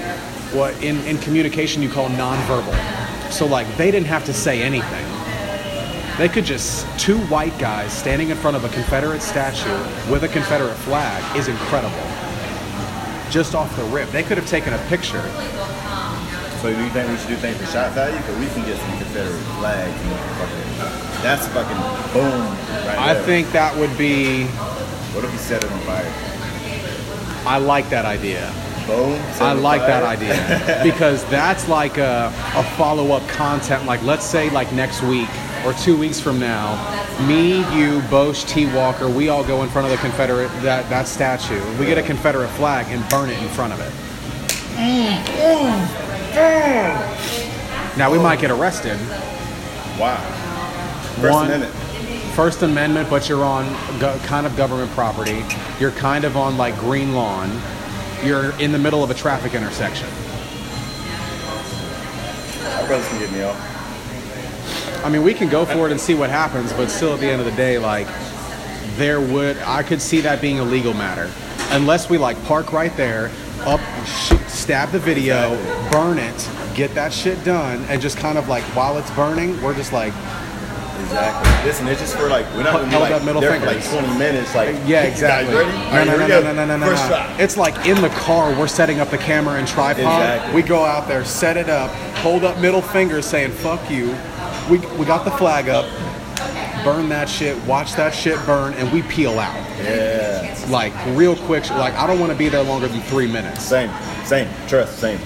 what 0.54 0.82
in, 0.84 0.98
in 1.06 1.18
communication 1.18 1.82
you 1.82 1.90
call 1.90 2.10
nonverbal. 2.10 3.32
So 3.32 3.46
like 3.46 3.68
they 3.76 3.92
didn't 3.92 4.08
have 4.08 4.24
to 4.26 4.34
say 4.34 4.62
anything 4.62 5.11
They 6.22 6.30
could 6.30 6.46
just 6.46 6.86
two 7.00 7.18
white 7.30 7.58
guys 7.58 7.92
standing 7.92 8.30
in 8.30 8.38
front 8.38 8.56
of 8.56 8.64
a 8.64 8.70
Confederate 8.70 9.24
statue 9.24 9.76
with 10.08 10.24
a 10.24 10.28
Confederate 10.28 10.76
flag 10.76 11.36
is 11.36 11.48
incredible. 11.48 11.98
Just 13.32 13.56
off 13.56 13.76
the 13.76 13.84
rip, 13.86 14.08
they 14.12 14.22
could 14.22 14.38
have 14.38 14.46
taken 14.46 14.72
a 14.72 14.78
picture. 14.86 15.24
So 16.62 16.72
do 16.72 16.84
you 16.84 16.92
think 16.92 17.10
we 17.10 17.18
should 17.18 17.30
do 17.30 17.36
things 17.38 17.58
for 17.58 17.66
shot 17.66 17.94
value? 17.94 18.16
Because 18.18 18.38
we 18.38 18.46
can 18.50 18.64
get 18.68 18.78
some 18.78 18.98
Confederate 19.00 19.42
flags 19.58 20.00
and 20.00 20.14
fucking, 20.38 21.24
that's 21.24 21.48
fucking 21.48 22.14
boom 22.14 22.42
right 22.86 23.00
I 23.00 23.14
there. 23.16 23.24
think 23.24 23.52
that 23.54 23.76
would 23.76 23.98
be. 23.98 24.46
What 25.16 25.26
if 25.26 25.32
we 25.32 25.38
set 25.40 25.64
it 25.64 25.72
on 25.72 25.80
fire? 25.80 26.06
I 27.48 27.58
like 27.58 27.90
that 27.90 28.06
idea. 28.06 28.54
Boom. 28.86 29.20
I 29.42 29.54
like 29.54 29.82
that 29.82 30.04
idea 30.04 30.82
because 30.84 31.26
that's 31.32 31.68
like 31.68 31.98
a, 31.98 32.32
a 32.54 32.64
follow 32.78 33.12
up 33.12 33.28
content. 33.28 33.88
Like, 33.88 34.04
let's 34.04 34.24
say, 34.24 34.52
like 34.52 34.72
next 34.72 35.02
week 35.02 35.28
or 35.66 35.74
two 35.74 35.98
weeks 35.98 36.20
from 36.20 36.40
now, 36.40 36.76
me, 37.28 37.60
you, 37.78 38.02
Bosch, 38.10 38.44
T. 38.46 38.66
Walker, 38.74 39.10
we 39.10 39.30
all 39.30 39.44
go 39.44 39.64
in 39.64 39.70
front 39.70 39.86
of 39.86 39.92
the 39.92 39.98
Confederate 39.98 40.50
that 40.62 40.90
that 40.90 41.08
statue. 41.08 41.62
We 41.78 41.86
get 41.86 41.98
a 41.98 42.04
Confederate 42.04 42.50
flag 42.50 42.88
and 42.90 43.08
burn 43.10 43.30
it 43.30 43.42
in 43.42 43.50
front 43.50 43.74
of 43.74 43.80
it. 43.80 43.92
Now 47.98 48.10
we 48.12 48.18
might 48.18 48.40
get 48.40 48.52
arrested. 48.52 48.98
Wow. 50.00 50.18
First 51.20 51.34
One- 51.34 51.46
Amendment. 51.48 51.74
First 52.36 52.62
Amendment, 52.64 53.10
but 53.10 53.28
you're 53.28 53.44
on 53.44 53.66
go- 54.00 54.18
kind 54.24 54.46
of 54.46 54.56
government 54.56 54.90
property. 54.92 55.44
You're 55.80 55.92
kind 55.92 56.24
of 56.24 56.38
on 56.38 56.58
like 56.58 56.78
green 56.80 57.14
lawn. 57.14 57.52
You're 58.24 58.52
in 58.60 58.72
the 58.72 58.80
middle 58.80 59.04
of 59.04 59.12
a 59.12 59.14
traffic 59.14 59.54
intersection. 59.54 60.08
My 62.64 62.88
brothers 62.88 63.08
can 63.10 63.20
get 63.20 63.32
me 63.34 63.44
off. 63.44 63.58
I 65.04 65.10
mean, 65.10 65.24
we 65.24 65.34
can 65.34 65.50
go 65.50 65.66
for 65.66 65.88
it 65.88 65.92
and 65.92 66.00
see 66.00 66.14
what 66.14 66.30
happens, 66.30 66.72
but 66.74 66.90
still, 66.90 67.14
at 67.14 67.20
the 67.20 67.28
end 67.28 67.40
of 67.42 67.46
the 67.46 67.56
day, 67.56 67.78
like, 67.78 68.08
there 68.98 69.20
would 69.20 69.58
I 69.60 69.84
could 69.84 70.02
see 70.02 70.22
that 70.22 70.42
being 70.42 70.60
a 70.60 70.64
legal 70.64 70.94
matter, 70.94 71.30
unless 71.72 72.10
we 72.10 72.18
like 72.18 72.42
park 72.44 72.72
right 72.72 72.96
there, 72.98 73.32
up, 73.62 73.80
stab 74.48 74.90
the 74.90 75.00
video, 75.00 75.56
burn 75.92 76.20
it, 76.20 76.50
get 76.76 76.94
that 76.94 77.12
shit 77.14 77.44
done, 77.44 77.84
and 77.86 78.02
just 78.02 78.18
kind 78.18 78.38
of 78.38 78.48
like 78.48 78.64
while 78.76 78.98
it's 78.98 79.10
burning, 79.12 79.60
we're 79.62 79.76
just 79.76 79.94
like, 79.94 80.14
Exactly. 81.04 81.68
Listen, 81.68 81.88
it's 81.88 82.00
just 82.00 82.16
for 82.16 82.30
like 82.30 82.46
we're 82.54 82.64
not 82.64 82.74
gonna 82.74 82.90
be 82.90 82.96
like 82.96 83.12
up 83.12 83.24
middle 83.24 83.42
there 83.42 83.60
for 83.60 83.66
like 83.66 83.84
20 83.84 84.08
minutes. 84.20 84.54
Like 84.54 84.76
yeah, 84.86 85.04
"You 85.04 85.10
exactly. 85.10 85.54
guys 85.54 85.66
ready? 85.66 85.78
No, 85.78 85.92
right, 85.92 86.08
no, 86.08 86.18
no, 86.18 86.28
no, 86.28 86.54
no, 86.54 86.66
no, 86.66 86.78
no, 86.78 86.86
First 86.86 87.10
no. 87.10 87.36
It's 87.40 87.58
like 87.58 87.88
in 87.88 88.02
the 88.02 88.10
car, 88.10 88.58
we're 88.58 88.68
setting 88.68 89.00
up 89.00 89.10
the 89.10 89.18
camera 89.18 89.56
and 89.56 89.68
tripod. 89.68 90.00
Exactly. 90.00 90.56
We 90.56 90.62
go 90.62 90.86
out 90.86 91.08
there, 91.08 91.26
set 91.26 91.58
it 91.58 91.70
up, 91.70 91.90
hold 92.18 92.44
up 92.44 92.60
middle 92.60 92.82
fingers, 92.82 93.26
saying 93.26 93.52
"fuck 93.52 93.90
you." 93.90 94.16
We 94.70 94.80
we 94.98 95.06
got 95.06 95.26
the 95.26 95.32
flag 95.32 95.70
up, 95.70 95.86
burn 96.84 97.10
that 97.10 97.28
shit, 97.30 97.58
watch 97.66 97.94
that 97.94 98.14
shit 98.14 98.38
burn, 98.46 98.74
and 98.76 98.92
we 98.92 99.02
peel 99.04 99.40
out. 99.40 99.56
Yeah. 99.80 100.66
like 100.70 100.94
real 101.18 101.36
quick. 101.36 101.70
Like 101.72 101.94
I 101.96 102.08
don't 102.08 102.20
want 102.20 102.32
to 102.32 102.38
be 102.38 102.50
there 102.50 102.64
longer 102.64 102.88
than 102.88 103.02
three 103.02 103.32
minutes. 103.32 103.64
Same. 103.64 103.92
Same. 104.26 104.48
Trust. 104.68 105.00
Same. 105.00 105.20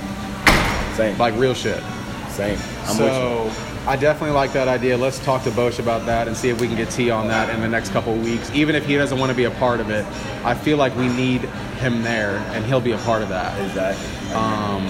Same. 0.95 1.17
Like 1.17 1.35
real 1.35 1.53
shit. 1.53 1.81
Same. 2.29 2.57
I'm 2.85 2.97
with 2.97 2.97
so 2.97 3.51
I 3.87 3.95
definitely 3.95 4.31
like 4.31 4.51
that 4.53 4.67
idea. 4.67 4.97
Let's 4.97 5.19
talk 5.19 5.43
to 5.43 5.51
Bosch 5.51 5.77
about 5.77 6.07
that 6.07 6.27
and 6.27 6.35
see 6.35 6.49
if 6.49 6.59
we 6.59 6.67
can 6.67 6.75
get 6.75 6.89
T 6.89 7.11
on 7.11 7.27
that 7.27 7.53
in 7.53 7.61
the 7.61 7.67
next 7.67 7.91
couple 7.91 8.13
of 8.13 8.23
weeks. 8.23 8.49
Even 8.51 8.73
if 8.75 8.83
he 8.85 8.95
doesn't 8.95 9.19
want 9.19 9.29
to 9.29 9.35
be 9.35 9.43
a 9.43 9.51
part 9.51 9.79
of 9.79 9.91
it, 9.91 10.05
I 10.43 10.55
feel 10.55 10.77
like 10.77 10.95
we 10.95 11.07
need 11.07 11.41
him 11.41 12.01
there, 12.01 12.37
and 12.53 12.65
he'll 12.65 12.81
be 12.81 12.93
a 12.93 12.97
part 12.99 13.21
of 13.21 13.29
that. 13.29 13.59
Exactly. 13.63 14.33
Um, 14.33 14.87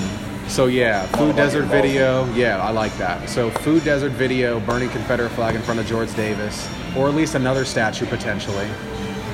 so 0.48 0.68
yeah, 0.68 1.06
food 1.18 1.36
desert 1.36 1.66
video. 1.66 2.32
Yeah, 2.34 2.62
I 2.62 2.72
like 2.72 2.96
that. 2.98 3.30
So 3.30 3.50
food 3.50 3.84
desert 3.84 4.12
video, 4.12 4.60
burning 4.62 4.90
Confederate 4.90 5.30
flag 5.32 5.56
in 5.56 5.62
front 5.62 5.80
of 5.80 5.86
George 5.86 6.14
Davis, 6.16 6.70
or 6.96 7.08
at 7.08 7.16
least 7.16 7.36
another 7.36 7.66
statue 7.66 8.06
potentially. 8.06 8.68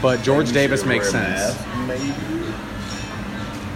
But 0.01 0.21
George 0.23 0.51
Davis 0.51 0.85
makes 0.85 1.11
sense. 1.11 1.57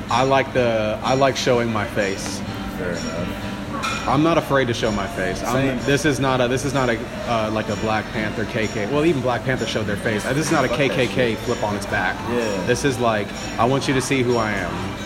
I 0.10 0.24
like 0.24 0.54
the 0.54 1.00
I 1.04 1.14
like 1.14 1.36
showing 1.36 1.72
my 1.72 1.86
face. 1.86 2.40
Fair 2.78 2.92
enough. 2.92 4.08
I'm 4.08 4.24
not 4.24 4.38
afraid 4.38 4.68
to 4.68 4.74
show 4.74 4.92
my 4.92 5.08
face. 5.08 5.44
I'm, 5.44 5.80
this 5.80 6.06
is 6.06 6.20
not 6.20 6.40
a 6.40 6.48
this 6.48 6.64
is 6.64 6.74
not 6.74 6.90
a 6.90 7.00
uh, 7.28 7.50
like 7.52 7.70
a 7.70 7.76
Black 7.78 8.06
Panther 8.12 8.46
KK. 8.46 8.92
Well, 8.92 9.06
even 9.06 9.22
Black 9.22 9.44
Panther 9.44 9.66
showed 9.66 9.86
their 9.86 9.98
face. 9.98 10.24
This 10.24 10.46
is 10.46 10.52
not 10.52 10.66
a 10.66 10.68
KKK 10.68 11.38
flip 11.38 11.62
on 11.64 11.76
its 11.76 11.86
back. 11.88 12.16
Yeah. 12.30 12.66
This 12.66 12.86
is 12.86 13.00
like 13.00 13.28
I 13.60 13.66
want 13.66 13.88
you 13.88 13.94
to 13.94 14.02
see 14.02 14.22
who 14.22 14.38
I 14.38 14.52
am. 14.52 15.05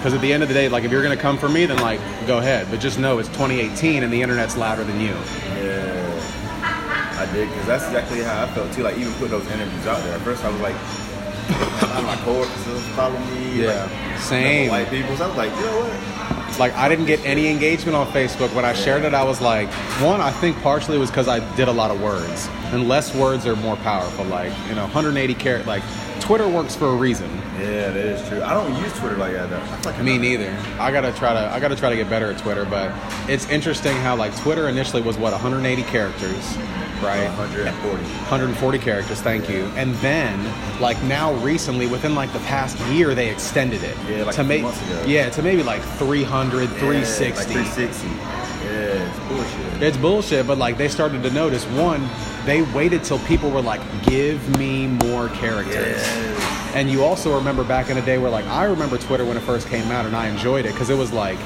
Because 0.00 0.14
at 0.14 0.22
the 0.22 0.32
end 0.32 0.42
of 0.42 0.48
the 0.48 0.54
day, 0.54 0.70
like 0.70 0.82
if 0.82 0.90
you're 0.90 1.02
gonna 1.02 1.14
come 1.14 1.36
for 1.36 1.50
me, 1.50 1.66
then 1.66 1.76
like 1.82 2.00
go 2.26 2.38
ahead. 2.38 2.66
But 2.70 2.80
just 2.80 2.98
know 2.98 3.18
it's 3.18 3.28
2018 3.28 4.02
and 4.02 4.10
the 4.10 4.22
internet's 4.22 4.56
louder 4.56 4.82
than 4.82 4.98
you. 4.98 5.12
Yeah. 5.60 7.18
I 7.18 7.30
did 7.34 7.50
because 7.50 7.66
that's 7.66 7.84
exactly 7.84 8.22
how 8.22 8.44
I 8.44 8.46
felt 8.52 8.72
too. 8.72 8.82
Like 8.82 8.96
even 8.96 9.12
putting 9.14 9.32
those 9.32 9.46
interviews 9.50 9.86
out 9.86 10.02
there. 10.02 10.14
At 10.14 10.22
first, 10.22 10.42
I 10.42 10.48
was 10.48 10.60
like, 10.62 10.74
a 10.74 11.86
lot 11.86 11.98
of 11.98 12.04
my 12.06 12.16
coworkers 12.24 12.88
follow 12.96 13.18
me. 13.18 13.62
Yeah. 13.62 13.90
Like, 14.06 14.18
Same. 14.18 14.70
White 14.70 14.88
people. 14.88 15.14
So 15.18 15.24
I 15.24 15.28
was 15.28 15.36
like, 15.36 15.50
you 15.56 15.66
know 15.66 15.80
what? 15.80 16.48
It's 16.48 16.58
like 16.58 16.72
I 16.76 16.88
didn't 16.88 17.04
get 17.04 17.22
any 17.26 17.48
engagement 17.48 17.94
on 17.94 18.06
Facebook. 18.06 18.54
When 18.54 18.64
I 18.64 18.72
shared 18.72 19.04
it, 19.04 19.12
I 19.12 19.22
was 19.22 19.42
like, 19.42 19.68
one, 20.00 20.22
I 20.22 20.30
think 20.30 20.56
partially 20.62 20.96
was 20.96 21.10
because 21.10 21.28
I 21.28 21.40
did 21.56 21.68
a 21.68 21.72
lot 21.72 21.90
of 21.90 22.00
words, 22.00 22.48
and 22.72 22.88
less 22.88 23.14
words 23.14 23.46
are 23.46 23.54
more 23.56 23.76
powerful. 23.76 24.24
Like 24.24 24.52
you 24.68 24.74
know, 24.74 24.84
180 24.84 25.34
characters. 25.34 25.66
Like 25.66 25.82
Twitter 26.30 26.48
works 26.48 26.76
for 26.76 26.86
a 26.90 26.94
reason. 26.94 27.28
Yeah, 27.58 27.90
that 27.90 27.96
is 27.96 28.28
true. 28.28 28.40
I 28.40 28.54
don't 28.54 28.72
use 28.80 28.96
Twitter 28.96 29.16
like 29.16 29.32
that. 29.32 29.50
Though. 29.50 29.90
Like 29.90 30.00
Me 30.00 30.16
neither. 30.16 30.56
I 30.78 30.92
gotta 30.92 31.12
try 31.12 31.32
to. 31.32 31.52
I 31.52 31.58
gotta 31.58 31.74
try 31.74 31.90
to 31.90 31.96
get 31.96 32.08
better 32.08 32.30
at 32.30 32.38
Twitter. 32.38 32.64
But 32.64 32.92
it's 33.28 33.48
interesting 33.50 33.96
how 33.96 34.14
like 34.14 34.32
Twitter 34.36 34.68
initially 34.68 35.02
was 35.02 35.18
what 35.18 35.32
180 35.32 35.82
characters, 35.90 36.56
right? 37.02 37.24
140. 37.36 38.04
140 38.04 38.78
characters. 38.78 39.20
Thank 39.20 39.50
you. 39.50 39.64
And 39.74 39.92
then 39.96 40.38
like 40.80 41.02
now 41.02 41.32
recently, 41.42 41.88
within 41.88 42.14
like 42.14 42.32
the 42.32 42.38
past 42.46 42.78
year, 42.92 43.12
they 43.12 43.28
extended 43.28 43.82
it. 43.82 43.96
Yeah, 44.08 44.22
like 44.22 44.36
to 44.36 44.42
a 44.42 44.44
few 44.44 44.44
make 44.44 44.62
months 44.62 44.80
ago. 44.82 45.02
yeah 45.08 45.30
to 45.30 45.42
maybe 45.42 45.64
like 45.64 45.82
300, 45.82 46.70
Yeah, 46.70 46.78
360. 46.78 47.54
Like 47.56 47.66
360. 47.66 48.06
Bullshit. 49.56 49.82
It's 49.82 49.96
bullshit, 49.96 50.46
but 50.46 50.58
like 50.58 50.76
they 50.78 50.88
started 50.88 51.22
to 51.22 51.30
notice 51.30 51.64
one, 51.66 52.08
they 52.44 52.62
waited 52.62 53.04
till 53.04 53.18
people 53.20 53.50
were 53.50 53.62
like, 53.62 53.80
"Give 54.02 54.58
me 54.58 54.86
more 54.86 55.28
characters." 55.28 55.74
Yes. 55.76 56.74
And 56.74 56.90
you 56.90 57.02
also 57.02 57.36
remember 57.36 57.64
back 57.64 57.90
in 57.90 57.96
the 57.96 58.02
day 58.02 58.18
where 58.18 58.30
like 58.30 58.46
I 58.46 58.64
remember 58.64 58.98
Twitter 58.98 59.24
when 59.24 59.36
it 59.36 59.42
first 59.42 59.68
came 59.68 59.90
out, 59.90 60.06
and 60.06 60.14
I 60.14 60.28
enjoyed 60.28 60.64
it 60.66 60.72
because 60.72 60.90
it 60.90 60.96
was 60.96 61.12
like 61.12 61.38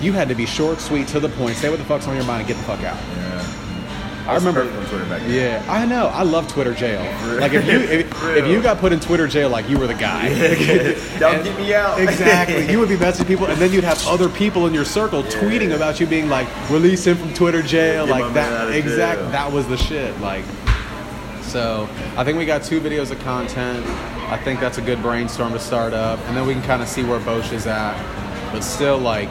you 0.00 0.12
had 0.12 0.28
to 0.28 0.34
be 0.34 0.46
short, 0.46 0.80
sweet, 0.80 1.08
to 1.08 1.20
the 1.20 1.28
point, 1.30 1.56
say 1.56 1.70
what 1.70 1.78
the 1.78 1.84
fuck's 1.84 2.06
on 2.06 2.16
your 2.16 2.24
mind, 2.24 2.40
and 2.40 2.48
get 2.48 2.56
the 2.56 2.64
fuck 2.64 2.82
out. 2.84 2.98
Yeah. 3.16 3.23
I 4.26 4.36
remember. 4.36 4.62
on 4.62 4.86
Twitter 4.86 5.04
back 5.04 5.20
then. 5.22 5.30
Yeah, 5.30 5.64
I 5.68 5.84
know. 5.84 6.06
I 6.06 6.22
love 6.22 6.48
Twitter 6.48 6.72
jail. 6.74 7.00
Like 7.40 7.52
if 7.52 7.66
you 7.66 7.78
if, 7.80 8.24
if 8.36 8.46
you 8.46 8.62
got 8.62 8.78
put 8.78 8.92
in 8.92 9.00
Twitter 9.00 9.26
jail, 9.26 9.48
like 9.50 9.68
you 9.68 9.78
were 9.78 9.86
the 9.86 9.94
guy. 9.94 10.28
Don't 11.18 11.34
And- 11.36 11.44
get 11.44 11.58
me 11.58 11.74
out. 11.74 12.00
Exactly. 12.00 12.70
You 12.70 12.78
would 12.78 12.88
be 12.88 12.96
messaging 12.96 13.26
people, 13.26 13.46
and 13.46 13.60
then 13.60 13.72
you'd 13.72 13.84
have 13.84 14.04
other 14.06 14.28
people 14.28 14.66
in 14.66 14.72
your 14.74 14.84
circle 14.84 15.22
tweeting 15.24 15.74
about 15.74 16.00
you 16.00 16.06
being 16.06 16.28
like, 16.28 16.48
release 16.70 17.06
him 17.06 17.16
from 17.16 17.34
Twitter 17.34 17.62
jail, 17.62 18.06
Get 18.06 18.12
like 18.20 18.34
that. 18.34 18.72
Exact. 18.72 19.20
jail. 19.20 19.30
That 19.30 19.52
was 19.52 19.66
the 19.68 19.76
shit. 19.76 20.18
Like, 20.20 20.44
so 21.42 21.88
I 22.16 22.24
think 22.24 22.38
we 22.38 22.46
got 22.46 22.62
two 22.62 22.80
videos 22.80 23.10
of 23.10 23.18
content. 23.20 23.84
I 24.30 24.36
think 24.38 24.58
that's 24.60 24.78
a 24.78 24.82
good 24.82 25.02
brainstorm 25.02 25.52
to 25.52 25.58
start 25.60 25.92
up, 25.92 26.18
and 26.26 26.36
then 26.36 26.46
we 26.46 26.54
can 26.54 26.62
kind 26.62 26.80
of 26.82 26.88
see 26.88 27.04
where 27.04 27.20
Bosch 27.20 27.52
is 27.52 27.66
at. 27.66 27.94
But 28.52 28.62
still, 28.62 28.98
like, 28.98 29.30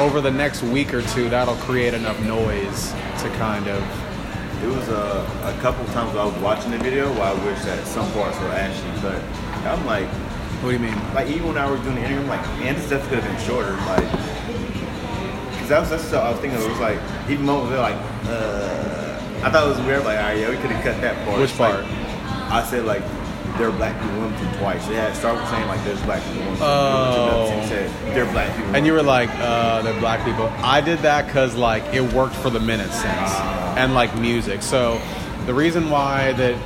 over 0.00 0.20
the 0.20 0.30
next 0.30 0.62
week 0.62 0.94
or 0.94 1.02
two, 1.02 1.28
that'll 1.28 1.56
create 1.56 1.92
enough 1.94 2.18
noise 2.20 2.92
to 3.22 3.28
kind 3.36 3.68
of. 3.68 3.99
It 4.62 4.66
was 4.68 4.88
a, 4.88 5.24
a 5.44 5.60
couple 5.62 5.84
times 5.86 6.14
I 6.16 6.24
was 6.24 6.34
watching 6.42 6.70
the 6.70 6.78
video 6.78 7.10
where 7.14 7.22
I 7.22 7.34
wish 7.46 7.60
that 7.64 7.86
some 7.86 8.10
parts 8.12 8.38
were 8.40 8.48
actually 8.48 8.92
cut. 9.00 9.22
I'm 9.66 9.84
like, 9.86 10.06
What 10.62 10.70
do 10.70 10.72
you 10.72 10.78
mean? 10.78 10.96
like 11.14 11.28
even 11.28 11.48
when 11.48 11.58
I 11.58 11.70
was 11.70 11.80
doing 11.80 11.94
the 11.96 12.00
interview, 12.02 12.20
I'm 12.20 12.28
like, 12.28 12.44
man, 12.58 12.74
this 12.74 12.86
stuff 12.86 13.06
could 13.08 13.20
have 13.20 13.24
been 13.30 13.40
shorter. 13.46 13.72
Like, 13.72 14.04
cause 15.58 15.68
that 15.68 15.80
was 15.80 15.90
that's 15.90 16.04
what 16.12 16.22
I 16.24 16.30
was 16.30 16.40
thinking. 16.40 16.60
It 16.60 16.68
was 16.68 16.78
like 16.80 16.98
even 17.28 17.44
moments 17.46 17.70
they're 17.70 17.80
like, 17.80 17.96
uh, 18.26 19.46
I 19.46 19.50
thought 19.50 19.64
it 19.66 19.70
was 19.76 19.80
weird. 19.86 20.04
Like, 20.04 20.18
all 20.18 20.24
right, 20.24 20.38
yeah, 20.38 20.50
we 20.50 20.56
could 20.56 20.70
have 20.70 20.84
cut 20.84 21.00
that 21.00 21.16
part. 21.26 21.40
Which 21.40 21.50
It's 21.50 21.60
like, 21.60 21.74
part? 21.74 21.86
I 22.52 22.62
said 22.64 22.84
like. 22.84 23.02
There 23.60 23.68
are 23.68 23.72
black 23.72 24.00
people 24.00 24.20
Wilmington 24.20 24.58
twice. 24.58 24.86
They 24.86 24.94
had 24.94 25.14
saying 25.14 25.68
like 25.68 25.84
there's 25.84 26.00
black 26.04 26.22
people. 26.32 26.56
Oh. 26.62 27.62
Said 27.68 27.90
there 28.14 28.24
are 28.24 28.32
black 28.32 28.56
people. 28.56 28.74
And 28.74 28.86
you 28.86 28.94
were 28.94 29.02
like, 29.02 29.28
uh, 29.34 29.82
they're 29.82 30.00
black 30.00 30.24
people. 30.24 30.46
I 30.64 30.80
did 30.80 31.00
that 31.00 31.26
because 31.26 31.54
like 31.56 31.84
it 31.92 32.00
worked 32.14 32.34
for 32.36 32.48
the 32.48 32.58
minute 32.58 32.90
sense 32.90 33.30
Ah. 33.34 33.74
and 33.76 33.92
like 33.92 34.16
music. 34.16 34.62
So 34.62 34.98
the 35.44 35.52
reason 35.52 35.90
why 35.90 36.32
that 36.32 36.56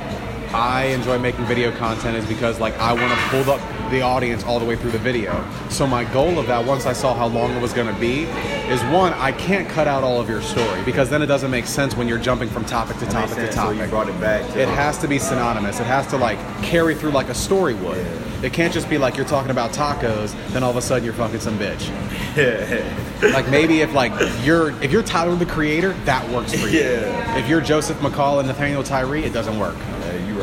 I 0.53 0.85
enjoy 0.85 1.19
making 1.19 1.43
video 1.43 1.69
content 1.75 2.15
is 2.15 2.25
because 2.27 2.61
like 2.61 2.77
I 2.79 2.93
want 2.93 3.11
to 3.11 3.19
pull 3.27 3.51
up 3.51 3.59
the 3.89 4.01
audience 4.01 4.43
all 4.43 4.59
the 4.59 4.65
way 4.65 4.75
through 4.75 4.91
the 4.91 4.99
video. 4.99 5.45
So 5.69 5.85
my 5.87 6.03
goal 6.05 6.39
of 6.39 6.47
that, 6.47 6.65
once 6.65 6.85
I 6.85 6.93
saw 6.93 7.13
how 7.13 7.27
long 7.27 7.51
it 7.51 7.61
was 7.61 7.73
going 7.73 7.93
to 7.93 7.99
be, 7.99 8.23
is 8.69 8.81
one, 8.85 9.13
I 9.13 9.31
can't 9.31 9.67
cut 9.69 9.87
out 9.87 10.03
all 10.03 10.19
of 10.19 10.29
your 10.29 10.41
story 10.41 10.81
because 10.83 11.09
then 11.09 11.21
it 11.21 11.27
doesn't 11.27 11.51
make 11.51 11.65
sense 11.65 11.95
when 11.95 12.07
you're 12.07 12.19
jumping 12.19 12.49
from 12.49 12.65
topic 12.65 12.97
to 12.97 13.05
topic 13.05 13.35
to 13.35 13.51
sense, 13.51 13.55
So 13.55 13.71
you 13.71 13.85
brought 13.87 14.09
it 14.09 14.19
back. 14.19 14.45
To 14.53 14.61
It 14.61 14.67
has 14.69 14.97
to 14.99 15.07
be 15.07 15.19
synonymous. 15.19 15.79
It 15.79 15.85
has 15.85 16.07
to 16.07 16.17
like 16.17 16.39
carry 16.63 16.95
through 16.95 17.11
like 17.11 17.29
a 17.29 17.35
story 17.35 17.73
would. 17.75 17.97
Yeah. 17.97 18.21
It 18.43 18.53
can't 18.53 18.73
just 18.73 18.89
be 18.89 18.97
like 18.97 19.15
you're 19.17 19.25
talking 19.25 19.51
about 19.51 19.71
tacos, 19.71 20.35
then 20.51 20.61
all 20.63 20.69
of 20.69 20.77
a 20.77 20.81
sudden 20.81 21.03
you're 21.03 21.13
fucking 21.13 21.39
some 21.39 21.57
bitch. 21.57 21.89
Like 23.33 23.49
maybe 23.49 23.79
if 23.79 23.93
like 23.93 24.11
you're 24.43 24.71
if 24.83 24.91
you're 24.91 25.01
Tyler 25.01 25.35
the 25.35 25.45
creator, 25.45 25.93
that 26.03 26.29
works 26.29 26.53
for 26.53 26.67
you. 26.67 26.81
Yeah. 26.81 27.37
If 27.37 27.47
you're 27.47 27.61
Joseph 27.61 27.97
McCall 27.99 28.39
and 28.39 28.47
Nathaniel 28.47 28.83
Tyree, 28.83 29.23
it 29.23 29.31
doesn't 29.33 29.57
work 29.57 29.75
Yeah, 29.75 29.94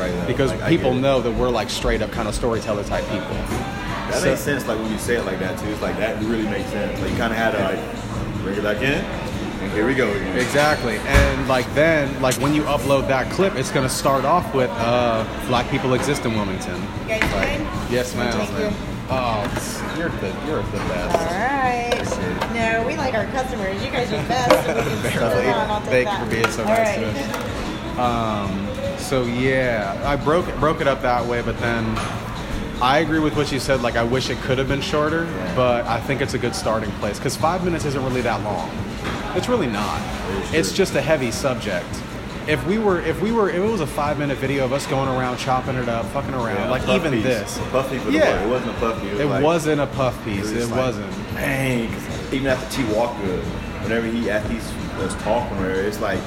right. 0.02 0.12
though. 0.20 0.26
because 0.26 0.50
Like, 0.52 0.68
people 0.68 0.94
know 0.94 1.20
that 1.20 1.30
we're 1.32 1.48
like 1.50 1.70
straight 1.70 2.02
up 2.02 2.10
kind 2.12 2.28
of 2.28 2.34
storyteller 2.34 2.84
type 2.84 3.04
people. 3.08 3.28
That 3.28 4.14
So- 4.20 4.26
makes 4.30 4.40
sense. 4.40 4.66
Like 4.66 4.78
when 4.78 4.90
you 4.92 4.98
say 4.98 5.16
it 5.16 5.24
like 5.24 5.38
that 5.40 5.58
too, 5.58 5.68
it's 5.68 5.80
like 5.82 5.96
that 5.98 6.20
really 6.24 6.44
makes 6.48 6.68
sense. 6.70 7.00
Like 7.00 7.10
you 7.10 7.16
kind 7.16 7.32
of 7.32 7.38
had 7.38 7.52
to 7.52 7.58
like 7.62 8.42
bring 8.42 8.56
it 8.58 8.62
back 8.62 8.78
in, 8.82 9.02
and 9.62 9.72
here 9.72 9.86
we 9.86 9.94
go 9.94 10.10
again. 10.10 10.36
Exactly, 10.38 10.96
and 10.98 11.48
like 11.48 11.72
then, 11.74 12.20
like 12.20 12.34
when 12.36 12.52
you 12.54 12.62
upload 12.64 13.08
that 13.08 13.30
clip, 13.32 13.54
it's 13.54 13.70
gonna 13.70 13.88
start 13.88 14.24
off 14.24 14.52
with 14.54 14.68
uh, 14.72 15.24
"Black 15.46 15.68
people 15.70 15.94
exist 15.94 16.24
in 16.26 16.34
Wilmington." 16.34 16.80
You 17.02 17.08
guys? 17.08 17.90
Yes, 17.90 18.14
ma'am. 18.14 18.32
Thank 18.32 18.58
you. 18.72 18.76
Oh, 19.08 19.44
you're 19.98 20.08
the 20.08 20.28
you're 20.46 20.62
the 20.62 20.80
All 20.82 20.88
best. 20.88 21.18
All 21.18 21.38
right. 21.38 22.52
No, 22.54 22.86
we 22.86 22.96
like 22.96 23.14
our 23.14 23.26
customers. 23.26 23.82
You 23.84 23.90
guys 23.90 24.12
are 24.12 24.20
the 24.22 24.28
best. 24.28 24.66
So 24.66 24.74
we 24.74 24.80
can 24.90 24.98
stick 25.00 25.12
Barely. 25.20 25.46
around. 25.46 25.70
I'll 25.70 25.80
take 25.82 25.90
Thank 25.90 26.06
that. 26.08 26.20
you 26.20 26.24
for 26.26 26.30
being 26.34 26.50
so 26.50 26.62
All 26.62 26.68
nice 26.68 26.96
right. 26.98 27.14
to 27.14 27.98
us. 27.98 27.98
Um, 27.98 28.68
so 29.02 29.24
yeah, 29.24 30.00
I 30.04 30.16
broke 30.16 30.46
broke 30.58 30.80
it 30.80 30.86
up 30.88 31.02
that 31.02 31.24
way, 31.26 31.42
but 31.42 31.58
then 31.60 31.84
I 32.80 32.98
agree 32.98 33.18
with 33.20 33.36
what 33.36 33.52
you 33.52 33.60
said. 33.60 33.82
Like 33.82 33.96
I 33.96 34.02
wish 34.04 34.30
it 34.30 34.38
could 34.38 34.58
have 34.58 34.68
been 34.68 34.80
shorter, 34.80 35.24
Yeah. 35.24 35.54
but 35.56 35.86
I 35.86 36.00
think 36.00 36.20
it's 36.20 36.34
a 36.34 36.38
good 36.38 36.54
starting 36.54 36.90
place 36.92 37.18
because 37.18 37.36
five 37.36 37.64
minutes 37.64 37.84
isn't 37.84 38.02
really 38.04 38.22
that 38.22 38.42
long. 38.42 38.70
It's 39.36 39.48
really 39.48 39.66
not. 39.66 40.00
is 40.52 40.54
It's 40.54 40.72
just 40.72 40.94
a 40.94 41.00
heavy 41.00 41.30
subject. 41.30 41.86
If 42.48 42.66
we 42.66 42.76
were, 42.78 43.00
if 43.02 43.20
we 43.22 43.30
were, 43.30 43.48
if 43.50 43.56
it 43.56 43.60
was 43.60 43.80
a 43.80 43.86
five 43.86 44.18
minute 44.18 44.36
video 44.38 44.64
of 44.64 44.72
us 44.72 44.84
going 44.88 45.08
around 45.08 45.38
chopping 45.38 45.76
it 45.76 45.88
up, 45.88 46.04
fucking 46.06 46.34
around, 46.34 46.56
Yeah, 46.56 46.70
like 46.70 46.88
even 46.88 47.12
piece. 47.12 47.22
this, 47.22 47.58
puff 47.70 47.88
piece 47.88 48.02
Yeah. 48.10 48.42
It 48.44 48.48
wasn't 48.48 48.70
a 48.72 48.80
puff 48.80 49.00
piece. 49.00 49.20
it 49.20 49.26
like- 49.26 49.42
wasn't 49.44 49.80
a 49.80 49.86
puff 49.86 50.24
piece. 50.24 50.40
was 50.42 50.52
It, 50.52 50.68
like, 50.70 50.80
wasn't. 50.86 51.34
Dang. 51.34 51.88
Even 52.32 52.46
after 52.48 52.82
T 52.82 52.84
Walker, 52.92 53.38
whenever 53.84 54.06
he 54.06 54.28
after 54.28 54.48
he 54.52 54.56
was 55.00 55.14
talking 55.22 55.56
her, 55.58 55.70
it's 55.70 56.00
like, 56.00 56.18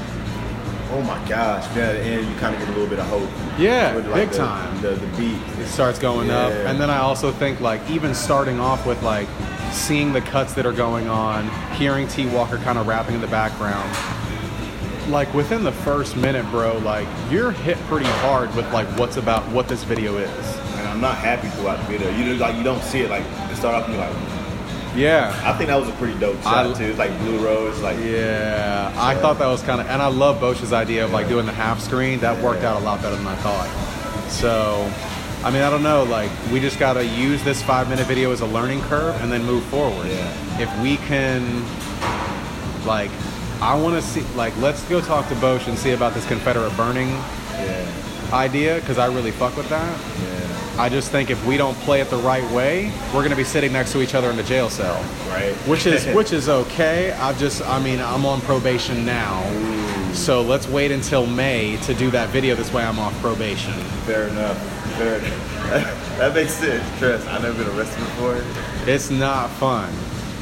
oh 0.91 1.01
my 1.01 1.17
gosh. 1.27 1.65
Yeah, 1.75 1.89
end, 1.91 2.27
you 2.27 2.35
kind 2.35 2.53
of 2.53 2.59
get 2.61 2.69
a 2.69 2.71
little 2.73 2.87
bit 2.87 2.99
of 2.99 3.07
hope. 3.07 3.29
Yeah, 3.59 3.95
With, 3.95 4.13
big 4.13 4.29
the, 4.29 4.37
time. 4.37 4.81
The, 4.81 4.91
the 4.91 5.07
beat. 5.17 5.37
it 5.59 5.67
starts 5.67 5.99
going 5.99 6.29
up 6.29 6.51
and 6.51 6.79
then 6.79 6.89
i 6.89 6.97
also 6.97 7.31
think 7.31 7.59
like 7.59 7.81
even 7.89 8.13
starting 8.13 8.59
off 8.59 8.85
with 8.85 9.01
like 9.03 9.27
seeing 9.71 10.13
the 10.13 10.21
cuts 10.21 10.53
that 10.53 10.65
are 10.65 10.73
going 10.73 11.07
on 11.07 11.49
hearing 11.75 12.07
t 12.07 12.27
walker 12.27 12.57
kind 12.57 12.77
of 12.77 12.87
rapping 12.87 13.15
in 13.15 13.21
the 13.21 13.27
background 13.27 13.89
like 15.09 15.31
within 15.33 15.63
the 15.63 15.71
first 15.71 16.15
minute 16.15 16.45
bro 16.51 16.77
like 16.79 17.07
you're 17.29 17.51
hit 17.51 17.77
pretty 17.87 18.05
hard 18.05 18.53
with 18.55 18.71
like 18.73 18.87
what's 18.97 19.17
about 19.17 19.47
what 19.51 19.67
this 19.67 19.83
video 19.83 20.17
is 20.17 20.57
And 20.77 20.87
I'm 20.87 21.01
not 21.01 21.17
happy 21.17 21.47
throughout 21.49 21.77
the 21.77 21.97
video. 21.97 22.09
You 22.17 22.25
just, 22.25 22.41
like 22.41 22.55
you 22.55 22.63
don't 22.63 22.81
see 22.83 23.01
it 23.01 23.09
like 23.09 23.23
it 23.23 23.55
start 23.55 23.75
off 23.75 23.85
and 23.85 23.95
you're 23.95 24.03
like. 24.03 24.34
Yeah. 24.95 25.39
I 25.43 25.53
think 25.57 25.67
that 25.69 25.79
was 25.79 25.89
a 25.89 25.93
pretty 25.93 26.17
dope 26.19 26.41
shot 26.41 26.65
I- 26.65 26.73
too. 26.73 26.85
It's 26.85 26.99
like 26.99 27.17
blue 27.19 27.37
rose, 27.43 27.79
like 27.81 27.97
yeah. 27.99 28.93
I 28.97 29.15
thought 29.15 29.37
that 29.39 29.47
was 29.47 29.61
kind 29.61 29.81
of 29.81 29.87
and 29.87 30.01
i 30.01 30.07
love 30.07 30.39
bosch's 30.39 30.73
idea 30.73 31.03
of 31.05 31.11
like 31.11 31.27
doing 31.27 31.45
the 31.45 31.51
half 31.51 31.79
screen. 31.79 32.19
That 32.19 32.41
worked 32.43 32.63
out 32.63 32.81
a 32.81 32.85
lot 32.85 33.01
better 33.01 33.15
than 33.15 33.27
i 33.27 33.35
thought. 33.37 33.67
So 34.29 34.91
i 35.43 35.51
mean 35.51 35.61
i 35.61 35.69
don't 35.69 35.83
know 35.83 36.03
like 36.05 36.31
we 36.51 36.59
just 36.59 36.79
got 36.79 36.93
to 36.93 37.05
use 37.05 37.43
this 37.43 37.61
five 37.61 37.87
minute 37.89 38.07
video 38.07 38.31
as 38.31 38.41
a 38.41 38.45
learning 38.47 38.81
curve 38.83 39.13
and 39.21 39.31
then 39.31 39.43
move 39.43 39.63
forward. 39.65 40.07
Yeah. 40.07 40.61
if 40.61 40.81
we 40.81 40.97
can 40.97 41.63
like 42.85 43.11
i 43.61 43.73
want 43.75 43.95
to 43.95 44.01
see 44.01 44.21
like 44.35 44.55
let's 44.57 44.83
go 44.89 45.01
talk 45.01 45.27
to 45.29 45.35
bosch 45.35 45.67
and 45.67 45.77
see 45.77 45.91
about 45.91 46.13
this 46.13 46.25
confederate 46.27 46.75
burning 46.75 47.09
yeah, 47.09 48.29
idea 48.33 48.75
because 48.79 48.97
i 48.97 49.05
really 49.07 49.31
fuck 49.31 49.55
with 49.57 49.69
that. 49.69 49.99
Yeah, 50.23 50.34
i 50.77 50.89
just 50.89 51.11
think 51.11 51.29
if 51.29 51.45
we 51.45 51.57
don't 51.57 51.77
play 51.79 52.01
it 52.01 52.09
the 52.09 52.17
right 52.17 52.49
way 52.51 52.91
we're 53.07 53.21
going 53.21 53.29
to 53.29 53.35
be 53.35 53.43
sitting 53.43 53.73
next 53.73 53.91
to 53.91 54.01
each 54.01 54.15
other 54.15 54.29
in 54.29 54.35
the 54.35 54.43
jail 54.43 54.69
cell 54.69 55.01
right. 55.35 55.53
which 55.67 55.85
is 55.85 56.05
which 56.15 56.33
is 56.33 56.49
okay. 56.49 57.11
I 57.11 57.33
just 57.33 57.61
I 57.67 57.79
mean 57.79 57.99
I'm 57.99 58.25
on 58.25 58.41
probation 58.41 59.05
now, 59.05 59.43
so 60.13 60.41
let's 60.41 60.67
wait 60.67 60.91
until 60.91 61.25
May 61.25 61.77
to 61.77 61.93
do 61.93 62.11
that 62.11 62.29
video. 62.29 62.55
This 62.55 62.71
way 62.73 62.83
I'm 62.83 62.99
off 62.99 63.19
probation. 63.21 63.73
Fair 64.05 64.27
enough. 64.27 64.57
Fair 64.97 65.19
enough. 65.19 66.17
that 66.17 66.33
makes 66.33 66.53
sense. 66.53 66.99
Trust. 66.99 67.27
I've 67.27 67.43
never 67.43 67.63
been 67.63 67.77
arrested 67.77 67.99
before. 67.99 68.43
It's 68.87 69.09
not 69.09 69.49
fun, 69.51 69.93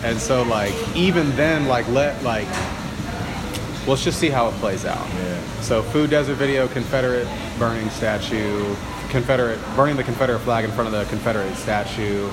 and 0.03 0.19
so 0.19 0.43
like 0.43 0.73
even 0.95 1.35
then 1.35 1.67
like 1.67 1.87
let 1.89 2.21
like 2.23 2.47
let's 3.87 4.03
just 4.03 4.19
see 4.19 4.29
how 4.29 4.47
it 4.49 4.53
plays 4.55 4.85
out. 4.85 5.07
Yeah. 5.09 5.61
So 5.61 5.81
food 5.81 6.09
desert 6.09 6.35
video, 6.35 6.67
Confederate 6.67 7.27
burning 7.57 7.89
statue, 7.89 8.75
Confederate 9.13 9.60
burning 9.76 9.95
the 9.95 10.04
Confederate 10.04 10.39
flag 10.39 10.65
in 10.65 10.71
front 10.71 10.88
of 10.88 10.91
the 10.91 11.06
Confederate 11.08 11.54
statue. 11.56 12.28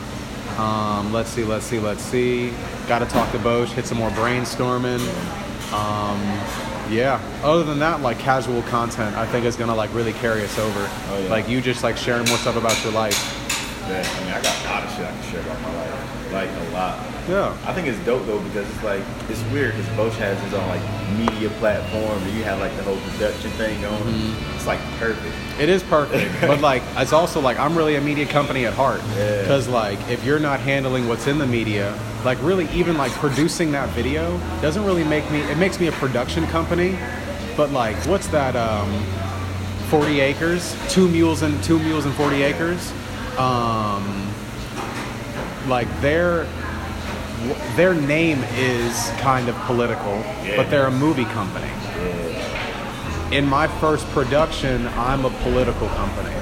Um, 0.56 1.12
let's 1.12 1.28
see, 1.28 1.44
let's 1.44 1.66
see, 1.66 1.78
let's 1.78 2.00
see. 2.02 2.54
Got 2.88 3.00
to 3.00 3.04
talk 3.04 3.30
to 3.32 3.38
Bosch, 3.38 3.70
hit 3.72 3.84
some 3.84 3.98
more 3.98 4.08
brainstorming. 4.12 5.00
Um, 5.74 6.18
yeah. 6.90 7.20
Other 7.44 7.64
than 7.64 7.78
that, 7.80 8.00
like 8.00 8.18
casual 8.18 8.62
content, 8.62 9.14
I 9.14 9.26
think 9.26 9.44
is 9.44 9.56
gonna 9.56 9.74
like 9.74 9.92
really 9.92 10.14
carry 10.14 10.42
us 10.42 10.58
over. 10.58 10.88
Oh, 11.10 11.20
yeah. 11.22 11.28
Like 11.28 11.50
you 11.50 11.60
just 11.60 11.82
like 11.82 11.98
sharing 11.98 12.26
more 12.28 12.38
stuff 12.38 12.56
about 12.56 12.82
your 12.82 12.94
life. 12.94 13.14
Yeah. 13.86 14.02
I 14.02 14.24
mean, 14.24 14.32
I 14.32 14.40
got 14.40 14.64
a 14.64 14.68
lot 14.68 14.82
of 14.82 14.90
shit 14.92 15.04
I 15.04 15.12
can 15.12 15.30
share 15.30 15.40
about 15.42 15.60
my 15.60 15.76
life. 15.76 16.32
Like 16.32 16.48
a 16.48 16.72
lot. 16.72 17.09
Yeah. 17.28 17.56
I 17.66 17.72
think 17.74 17.86
it's 17.86 17.98
dope 18.04 18.26
though 18.26 18.40
because 18.40 18.68
it's 18.68 18.82
like 18.82 19.02
it's 19.28 19.42
weird 19.52 19.76
because 19.76 19.88
Bosch 19.96 20.16
has 20.16 20.40
his 20.42 20.54
own 20.54 20.66
like 20.68 20.82
media 21.16 21.50
platform 21.58 22.22
and 22.22 22.36
you 22.36 22.42
have 22.44 22.58
like 22.58 22.74
the 22.76 22.82
whole 22.82 22.96
production 23.12 23.50
thing 23.52 23.80
going. 23.80 24.02
Mm-hmm. 24.02 24.56
It's 24.56 24.66
like 24.66 24.80
perfect. 24.98 25.34
It 25.60 25.68
is 25.68 25.82
perfect, 25.82 26.32
but 26.40 26.60
like 26.60 26.82
it's 26.96 27.12
also 27.12 27.40
like 27.40 27.58
I'm 27.58 27.76
really 27.76 27.96
a 27.96 28.00
media 28.00 28.26
company 28.26 28.66
at 28.66 28.74
heart. 28.74 29.00
Yeah. 29.16 29.42
Because 29.42 29.68
like 29.68 29.98
if 30.08 30.24
you're 30.24 30.40
not 30.40 30.60
handling 30.60 31.08
what's 31.08 31.26
in 31.26 31.38
the 31.38 31.46
media, 31.46 31.98
like 32.24 32.38
really 32.42 32.68
even 32.70 32.96
like 32.96 33.12
producing 33.12 33.72
that 33.72 33.88
video 33.90 34.38
doesn't 34.60 34.84
really 34.84 35.04
make 35.04 35.30
me. 35.30 35.40
It 35.40 35.58
makes 35.58 35.78
me 35.80 35.88
a 35.88 35.92
production 35.92 36.46
company, 36.46 36.98
but 37.56 37.70
like 37.70 37.96
what's 38.06 38.28
that? 38.28 38.56
Um, 38.56 39.04
Forty 39.90 40.20
acres, 40.20 40.76
two 40.88 41.08
mules 41.08 41.42
and 41.42 41.60
two 41.64 41.76
mules 41.80 42.04
and 42.04 42.14
forty 42.14 42.44
acres. 42.44 42.92
Um, 43.36 44.32
like 45.66 45.88
their 46.00 46.46
their 47.76 47.94
name 47.94 48.42
is 48.56 49.10
kind 49.18 49.48
of 49.48 49.56
political, 49.66 50.12
Yeah. 50.44 50.56
but 50.56 50.70
they're 50.70 50.86
a 50.86 50.90
movie 50.90 51.24
company 51.26 51.70
in 53.32 53.46
my 53.46 53.68
first 53.78 54.06
production, 54.08 54.88
I'm 54.88 55.24
a 55.24 55.30
political 55.42 55.88
company. 55.90 56.34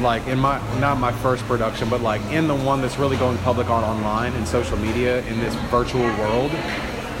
Like 0.00 0.26
in 0.26 0.38
my 0.38 0.60
not 0.80 0.98
my 0.98 1.12
first 1.12 1.44
production, 1.44 1.88
but 1.88 2.00
like 2.00 2.20
in 2.32 2.48
the 2.48 2.56
one 2.56 2.80
that's 2.80 2.98
really 2.98 3.16
going 3.16 3.38
public 3.38 3.70
on 3.70 3.84
online 3.84 4.32
and 4.32 4.46
social 4.46 4.76
media 4.78 5.24
in 5.26 5.38
this 5.38 5.54
virtual 5.70 6.02
world, 6.02 6.50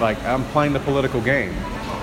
like 0.00 0.20
I'm 0.24 0.44
playing 0.46 0.72
the 0.72 0.80
political 0.80 1.20
game. 1.20 1.54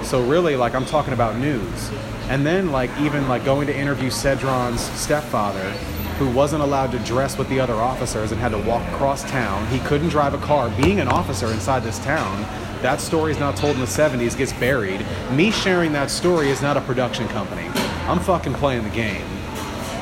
So 0.04 0.26
really 0.26 0.56
like 0.56 0.74
I'm 0.74 0.86
talking 0.86 1.14
about 1.14 1.36
news. 1.36 1.92
And 2.30 2.46
then 2.46 2.72
like 2.72 2.92
even 3.02 3.28
like 3.28 3.44
going 3.44 3.68
to 3.68 3.76
interview 3.76 4.10
Cedron's 4.10 4.80
stepfather, 4.98 5.74
who 6.20 6.30
wasn't 6.32 6.62
allowed 6.62 6.92
to 6.92 7.00
dress 7.00 7.38
with 7.38 7.48
the 7.48 7.60
other 7.62 7.76
officers 7.76 8.34
and 8.34 8.42
had 8.42 8.50
to 8.52 8.58
walk 8.58 8.86
across 8.92 9.24
town. 9.24 9.66
He 9.68 9.80
couldn't 9.80 10.10
drive 10.10 10.34
a 10.34 10.38
car. 10.40 10.70
Being 10.82 11.00
an 11.00 11.08
officer 11.08 11.48
inside 11.48 11.82
this 11.82 11.98
town, 12.00 12.42
that 12.82 13.00
story 13.00 13.32
is 13.32 13.40
not 13.40 13.56
told 13.56 13.76
in 13.76 13.80
the 13.80 13.86
70s, 13.88 14.38
gets 14.38 14.52
buried. 14.54 15.06
Me 15.32 15.50
sharing 15.50 15.94
that 15.94 16.12
story 16.12 16.50
is 16.50 16.62
not 16.62 16.76
a 16.76 16.82
production 16.82 17.26
company. 17.30 17.68
I'm 18.06 18.20
fucking 18.20 18.54
playing 18.56 18.84
the 18.84 18.90
game. 18.90 19.26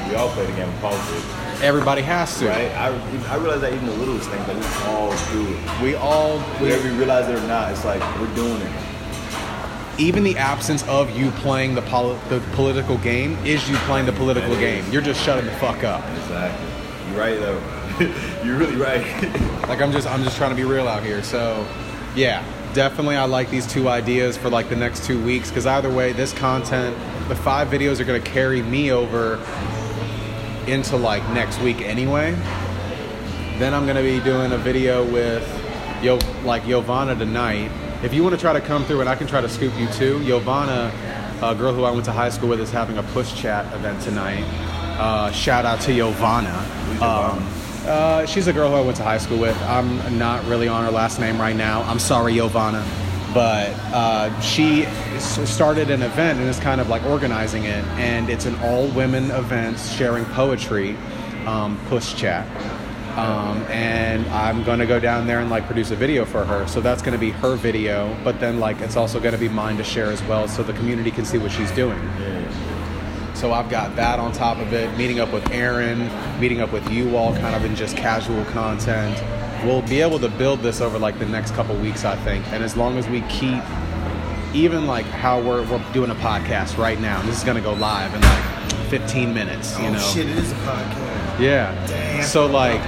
We 0.09 0.15
all 0.15 0.29
play 0.29 0.45
the 0.47 0.53
game 0.53 0.67
of 0.69 0.79
politics, 0.81 1.25
Everybody 1.61 2.01
has 2.01 2.37
to. 2.39 2.47
right? 2.47 2.71
I, 2.71 2.87
I 3.29 3.35
realize 3.37 3.61
that 3.61 3.73
even 3.73 3.85
the 3.85 3.93
littlest 3.97 4.29
things, 4.29 4.47
like 4.47 4.57
we 4.57 4.65
all 4.89 5.11
do 5.31 5.53
it. 5.53 5.81
We 5.83 5.95
all, 5.95 6.37
we, 6.61 6.69
Whether 6.69 6.89
we 6.89 6.97
realize 6.97 7.27
it 7.29 7.35
or 7.37 7.47
not, 7.47 7.71
it's 7.71 7.83
like 7.85 8.01
we're 8.19 8.33
doing 8.35 8.61
it. 8.61 8.71
Even 9.97 10.23
the 10.23 10.37
absence 10.37 10.83
of 10.87 11.09
you 11.17 11.31
playing 11.31 11.75
the, 11.75 11.81
poli- 11.83 12.19
the 12.29 12.39
political 12.53 12.97
game 12.99 13.33
is 13.45 13.67
you 13.69 13.75
playing 13.79 14.05
the 14.05 14.11
political 14.13 14.49
That 14.51 14.61
is. 14.63 14.83
game. 14.85 14.93
You're 14.93 15.01
just 15.01 15.23
shutting 15.23 15.45
the 15.45 15.51
fuck 15.53 15.83
up. 15.83 16.03
Exactly. 16.17 16.67
You're 17.11 17.19
right 17.19 17.39
though. 17.39 17.61
You're 18.45 18.57
really 18.57 18.75
right. 18.75 19.03
Like 19.67 19.81
I'm 19.81 19.91
just 19.91 20.07
I'm 20.07 20.23
just 20.23 20.37
trying 20.37 20.51
to 20.51 20.55
be 20.55 20.63
real 20.63 20.87
out 20.87 21.03
here. 21.03 21.21
So, 21.21 21.67
yeah, 22.15 22.41
definitely 22.73 23.17
I 23.17 23.25
like 23.25 23.49
these 23.49 23.67
two 23.67 23.89
ideas 23.89 24.37
for 24.37 24.49
like 24.49 24.69
the 24.69 24.77
next 24.77 25.03
2 25.05 25.21
weeks 25.25 25.51
cuz 25.51 25.65
either 25.65 25.89
way 25.89 26.13
this 26.13 26.31
content, 26.31 26.95
the 27.27 27.35
five 27.35 27.67
videos 27.67 27.99
are 27.99 28.05
going 28.05 28.21
to 28.21 28.29
carry 28.31 28.61
me 28.61 28.91
over 28.91 29.39
into 30.67 30.95
like 30.95 31.27
next 31.31 31.59
week 31.61 31.81
anyway. 31.81 32.31
Then 33.59 33.73
I'm 33.73 33.83
going 33.85 33.97
to 33.97 34.03
be 34.03 34.21
doing 34.23 34.53
a 34.53 34.57
video 34.57 35.03
with 35.03 35.43
Yo 36.01 36.17
like 36.45 36.63
Yovana 36.63 37.17
tonight. 37.17 37.71
If 38.03 38.13
you 38.13 38.23
want 38.23 38.35
to 38.35 38.39
try 38.41 38.53
to 38.53 38.61
come 38.61 38.85
through 38.85 39.01
and 39.01 39.09
I 39.09 39.15
can 39.15 39.25
try 39.27 39.41
to 39.41 39.49
scoop 39.49 39.77
you 39.77 39.87
too. 39.89 40.19
Yovana, 40.19 40.91
a 41.41 41.55
girl 41.55 41.73
who 41.73 41.83
I 41.83 41.91
went 41.91 42.05
to 42.05 42.11
high 42.11 42.29
school 42.29 42.49
with 42.49 42.59
is 42.59 42.69
having 42.71 42.97
a 42.97 43.03
push 43.03 43.33
chat 43.33 43.65
event 43.73 44.01
tonight. 44.01 44.43
Uh, 44.99 45.31
shout 45.31 45.65
out 45.65 45.81
to 45.81 45.91
Yovana. 45.91 47.01
Um, 47.01 47.47
Uh, 47.87 48.25
she's 48.25 48.47
a 48.47 48.53
girl 48.53 48.69
who 48.69 48.75
I 48.75 48.81
went 48.81 48.97
to 48.97 49.03
high 49.03 49.17
school 49.17 49.37
with. 49.39 49.55
I'm 49.61 50.19
not 50.19 50.43
really 50.45 50.67
on 50.67 50.83
her 50.83 50.91
last 50.91 51.21
name 51.21 51.39
right 51.39 51.55
now. 51.55 51.83
I'm 51.83 51.99
sorry, 51.99 52.33
Yovana. 52.33 52.83
But 53.33 53.69
uh, 53.93 54.41
she 54.41 54.85
started 55.19 55.89
an 55.89 56.01
event 56.01 56.37
and 56.39 56.49
is 56.49 56.59
kind 56.59 56.81
of 56.81 56.89
like 56.89 57.05
organizing 57.05 57.63
it. 57.63 57.83
And 57.97 58.29
it's 58.29 58.45
an 58.45 58.55
all 58.61 58.87
women 58.89 59.31
event 59.31 59.79
sharing 59.79 60.25
poetry, 60.25 60.97
um, 61.45 61.79
Push 61.87 62.15
Chat. 62.15 62.45
Um, 63.17 63.63
and 63.71 64.27
I'm 64.27 64.63
going 64.63 64.77
to 64.77 64.85
go 64.85 64.99
down 64.99 65.25
there 65.25 65.39
and 65.39 65.49
like 65.49 65.65
produce 65.65 65.89
a 65.89 65.95
video 65.95 66.23
for 66.23 66.45
her. 66.45 66.67
So 66.67 66.81
that's 66.81 67.01
going 67.01 67.13
to 67.13 67.19
be 67.19 67.31
her 67.31 67.55
video. 67.55 68.15
But 68.23 68.39
then 68.39 68.59
like 68.59 68.79
it's 68.79 68.95
also 68.95 69.19
going 69.19 69.33
to 69.33 69.39
be 69.39 69.49
mine 69.49 69.77
to 69.77 69.83
share 69.83 70.11
as 70.11 70.21
well 70.23 70.47
so 70.47 70.61
the 70.61 70.73
community 70.73 71.09
can 71.09 71.25
see 71.25 71.39
what 71.39 71.51
she's 71.51 71.71
doing. 71.71 71.99
So 73.33 73.53
I've 73.53 73.69
got 73.69 73.95
that 73.95 74.19
on 74.19 74.31
top 74.31 74.57
of 74.59 74.71
it, 74.73 74.95
meeting 74.97 75.19
up 75.19 75.31
with 75.33 75.49
Aaron, 75.51 76.09
meeting 76.39 76.61
up 76.61 76.71
with 76.71 76.89
you 76.91 77.15
all 77.17 77.33
kind 77.33 77.55
of 77.55 77.65
in 77.65 77.75
just 77.75 77.97
casual 77.97 78.43
content. 78.45 79.19
We'll 79.65 79.81
be 79.83 80.01
able 80.01 80.19
to 80.19 80.29
build 80.29 80.59
this 80.59 80.81
over 80.81 80.99
like 80.99 81.17
the 81.17 81.25
next 81.25 81.51
couple 81.55 81.75
weeks, 81.77 82.05
I 82.05 82.15
think. 82.17 82.45
And 82.51 82.63
as 82.63 82.77
long 82.77 82.97
as 82.97 83.07
we 83.07 83.21
keep 83.21 83.63
even 84.53 84.87
like 84.87 85.05
how 85.05 85.41
we're, 85.41 85.67
we're 85.69 85.83
doing 85.91 86.09
a 86.11 86.15
podcast 86.15 86.77
right 86.77 86.99
now, 86.99 87.21
this 87.23 87.37
is 87.37 87.43
going 87.43 87.57
to 87.57 87.63
go 87.63 87.73
live 87.73 88.13
in 88.13 88.21
like 88.21 88.89
15 88.89 89.33
minutes, 89.33 89.77
you 89.79 89.91
know. 89.91 89.99
Oh, 89.99 90.19
it 90.19 90.27
is 90.27 90.51
a 90.51 90.55
podcast. 90.55 91.06
Yeah. 91.39 91.87
Damn, 91.87 92.23
so 92.23 92.45
like 92.45 92.81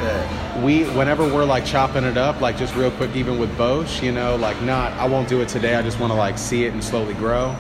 we 0.64 0.84
whenever 0.98 1.24
we're 1.24 1.46
like 1.46 1.66
chopping 1.66 2.04
it 2.04 2.18
up, 2.18 2.42
like 2.42 2.58
just 2.58 2.76
real 2.76 2.92
quick, 2.92 3.16
even 3.16 3.40
with 3.40 3.56
Bosch, 3.58 4.02
you 4.02 4.12
know, 4.12 4.36
like 4.36 4.62
not 4.62 4.92
I 4.94 5.08
won't 5.08 5.30
do 5.30 5.42
it 5.42 5.50
today. 5.50 5.76
I 5.76 5.82
just 5.82 6.00
want 6.00 6.12
to 6.12 6.18
like 6.18 6.38
see 6.38 6.66
it 6.66 6.74
and 6.74 6.84
slowly 6.84 7.14
grow. 7.14 7.56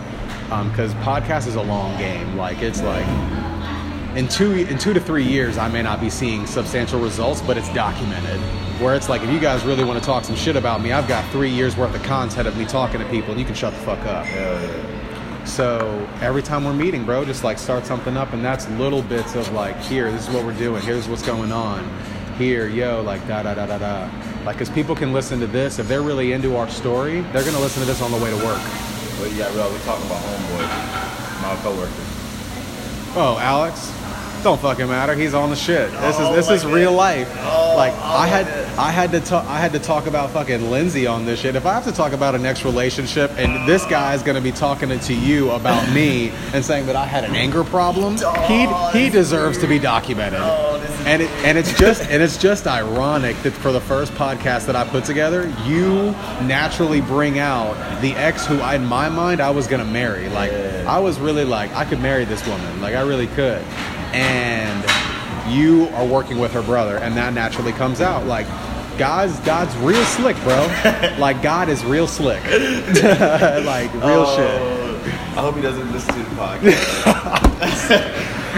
Um, 0.51 0.69
because 0.71 0.93
podcast 0.95 1.45
is 1.45 1.55
a 1.55 1.61
long 1.61 1.95
game. 1.99 2.35
Like 2.35 2.61
it's 2.61 2.81
like 2.81 3.05
in 4.15 4.27
two 4.27 4.51
in 4.53 4.77
two 4.77 4.93
to 4.93 4.99
three 4.99 5.23
years, 5.23 5.57
I 5.57 5.67
may 5.67 5.81
not 5.81 6.01
be 6.01 6.09
seeing 6.09 6.47
substantial 6.47 6.99
results, 6.99 7.41
but 7.41 7.57
it's 7.57 7.71
documented. 7.73 8.39
Where 8.81 8.95
it's 8.95 9.09
like, 9.09 9.21
if 9.21 9.29
you 9.29 9.39
guys 9.39 9.65
really 9.65 9.83
want 9.83 9.99
to 9.99 10.05
talk 10.05 10.23
some 10.23 10.37
shit 10.37 10.55
about 10.55 10.81
me, 10.81 10.93
I've 10.93 11.07
got 11.07 11.29
three 11.31 11.49
years 11.49 11.75
worth 11.75 11.93
of 11.93 12.01
content 12.03 12.47
of 12.47 12.55
me 12.57 12.65
talking 12.65 13.01
to 13.01 13.05
people, 13.09 13.31
and 13.31 13.39
you 13.39 13.45
can 13.45 13.53
shut 13.53 13.73
the 13.73 13.79
fuck 13.81 13.99
up. 14.05 14.25
Hell 14.25 14.61
yeah. 14.61 15.08
So 15.49 16.07
every 16.21 16.43
time 16.43 16.63
we're 16.63 16.73
meeting, 16.73 17.05
bro, 17.05 17.25
just 17.25 17.43
like 17.43 17.57
start 17.57 17.83
something 17.85 18.15
up, 18.15 18.33
and 18.33 18.45
that's 18.45 18.69
little 18.71 19.01
bits 19.01 19.35
of 19.35 19.51
like, 19.51 19.75
here, 19.81 20.11
this 20.11 20.27
is 20.27 20.33
what 20.33 20.45
we're 20.45 20.57
doing. 20.57 20.81
Here's 20.83 21.07
what's 21.09 21.23
going 21.23 21.51
on. 21.51 21.89
Here, 22.37 22.67
yo, 22.67 23.01
like 23.01 23.27
da 23.27 23.41
da 23.41 23.55
da 23.55 23.65
da 23.65 23.79
da. 23.79 24.09
Like, 24.45 24.59
cause 24.59 24.69
people 24.69 24.95
can 24.95 25.11
listen 25.11 25.39
to 25.39 25.47
this 25.47 25.79
if 25.79 25.87
they're 25.87 26.03
really 26.03 26.33
into 26.33 26.55
our 26.55 26.69
story, 26.69 27.21
they're 27.33 27.43
gonna 27.43 27.59
listen 27.59 27.81
to 27.81 27.87
this 27.87 28.01
on 28.01 28.11
the 28.11 28.17
way 28.17 28.29
to 28.29 28.45
work. 28.45 28.61
But 29.19 29.33
yeah, 29.33 29.51
bro, 29.51 29.69
we're 29.69 29.79
talking 29.79 30.05
about 30.05 30.21
homeboy, 30.21 31.41
my 31.41 31.55
coworker. 31.63 31.91
Oh, 33.17 33.37
Alex, 33.41 33.91
don't 34.43 34.59
fucking 34.59 34.87
matter. 34.87 35.13
He's 35.13 35.33
on 35.33 35.49
the 35.49 35.55
shit. 35.55 35.91
This 35.91 36.15
Oh, 36.17 36.29
is 36.31 36.35
this 36.35 36.47
my 36.49 36.55
is 36.55 36.65
real 36.65 36.91
God. 36.91 36.97
life. 36.97 37.37
Oh, 37.43 37.73
like 37.77 37.93
oh, 37.95 38.01
I 38.17 38.27
had 38.27 38.45
God. 38.47 38.77
I 38.79 38.91
had 38.91 39.11
to 39.11 39.19
talk 39.19 39.45
I 39.45 39.57
had 39.59 39.71
to 39.73 39.79
talk 39.79 40.07
about 40.07 40.31
fucking 40.31 40.69
Lindsay 40.71 41.05
on 41.07 41.25
this 41.25 41.39
shit. 41.39 41.55
If 41.55 41.65
I 41.65 41.73
have 41.73 41.83
to 41.85 41.91
talk 41.91 42.13
about 42.13 42.35
an 42.35 42.45
ex 42.45 42.63
relationship 42.65 43.31
and 43.37 43.67
this 43.67 43.85
guy 43.85 44.13
is 44.13 44.23
gonna 44.23 44.41
be 44.41 44.51
talking 44.51 44.97
to 44.97 45.13
you 45.13 45.51
about 45.51 45.91
me 45.93 46.29
and 46.53 46.63
saying 46.63 46.85
that 46.87 46.95
I 46.95 47.05
had 47.05 47.23
an 47.23 47.35
anger 47.35 47.63
problem, 47.63 48.13
he 48.15 48.65
Oh, 48.69 48.89
he 48.93 49.09
deserves 49.09 49.57
to 49.59 49.67
be 49.67 49.79
documented. 49.79 50.39
Oh, 50.41 50.75
and 51.05 51.21
it 51.21 51.29
and 51.45 51.57
it's 51.57 51.73
just 51.77 52.09
and 52.09 52.21
it's 52.23 52.37
just 52.37 52.67
ironic 52.67 53.35
that 53.43 53.51
for 53.53 53.71
the 53.71 53.81
first 53.81 54.13
podcast 54.13 54.65
that 54.67 54.75
I 54.75 54.87
put 54.87 55.03
together, 55.05 55.51
you 55.65 56.11
naturally 56.43 57.01
bring 57.01 57.39
out 57.39 57.75
the 58.01 58.13
ex 58.15 58.45
who 58.45 58.59
I, 58.59 58.75
in 58.75 58.85
my 58.85 59.09
mind 59.09 59.41
I 59.41 59.49
was 59.51 59.67
gonna 59.67 59.85
marry. 59.85 60.29
Like 60.29 60.51
Yeah. 60.51 60.85
I 60.87 60.99
was 60.99 61.19
really 61.19 61.45
like 61.45 61.73
I 61.75 61.85
could 61.85 61.99
marry 62.01 62.25
this 62.25 62.45
woman. 62.47 62.81
Like 62.81 62.95
I 62.95 63.01
really 63.01 63.27
could. 63.27 63.61
And 64.13 64.83
you 65.49 65.87
are 65.89 66.05
working 66.05 66.39
with 66.39 66.53
her 66.53 66.61
brother 66.61 66.97
and 66.97 67.15
that 67.17 67.33
naturally 67.33 67.71
comes 67.71 68.01
out. 68.01 68.25
Like 68.25 68.47
God's 68.97 69.39
God's 69.39 69.75
real 69.77 70.03
slick, 70.05 70.35
bro. 70.37 70.67
like 71.19 71.41
God 71.41 71.69
is 71.69 71.83
real 71.85 72.07
slick. 72.07 72.43
like 72.43 73.93
real 73.93 74.25
oh. 74.25 74.35
shit. 74.35 74.61
Oh, 74.61 74.79
I 75.37 75.41
hope 75.41 75.55
he 75.55 75.61
doesn't 75.61 75.91
listen 75.91 76.13
to 76.13 76.19
the 76.19 76.35
podcast. 76.35 77.05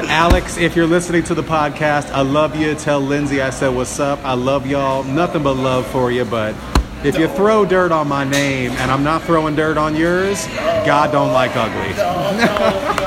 Alex, 0.09 0.57
if 0.57 0.75
you're 0.75 0.87
listening 0.87 1.23
to 1.25 1.35
the 1.35 1.43
podcast, 1.43 2.09
I 2.09 2.21
love 2.21 2.55
you. 2.55 2.73
Tell 2.75 2.99
Lindsay 2.99 3.41
I 3.41 3.51
said 3.51 3.69
what's 3.69 3.99
up. 3.99 4.19
I 4.25 4.33
love 4.33 4.65
y'all. 4.65 5.03
Nothing 5.03 5.43
but 5.43 5.53
love 5.53 5.85
for 5.87 6.11
you, 6.11 6.25
but 6.25 6.55
if 7.03 7.17
you 7.17 7.27
throw 7.27 7.65
dirt 7.65 7.91
on 7.91 8.07
my 8.07 8.23
name 8.23 8.71
and 8.71 8.91
I'm 8.91 9.03
not 9.03 9.23
throwing 9.23 9.55
dirt 9.55 9.77
on 9.77 9.95
yours, 9.95 10.47
God 10.47 11.11
don't 11.11 11.33
like 11.33 11.51
ugly. 11.55 13.00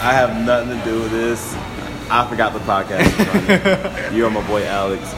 I 0.00 0.14
have 0.14 0.44
nothing 0.44 0.78
to 0.78 0.84
do 0.84 1.02
with 1.02 1.10
this. 1.10 1.54
I 2.10 2.26
forgot 2.28 2.54
the 2.54 2.58
podcast. 2.60 4.12
you 4.14 4.24
are 4.24 4.30
my 4.30 4.46
boy 4.46 4.64
Alex. 4.64 5.14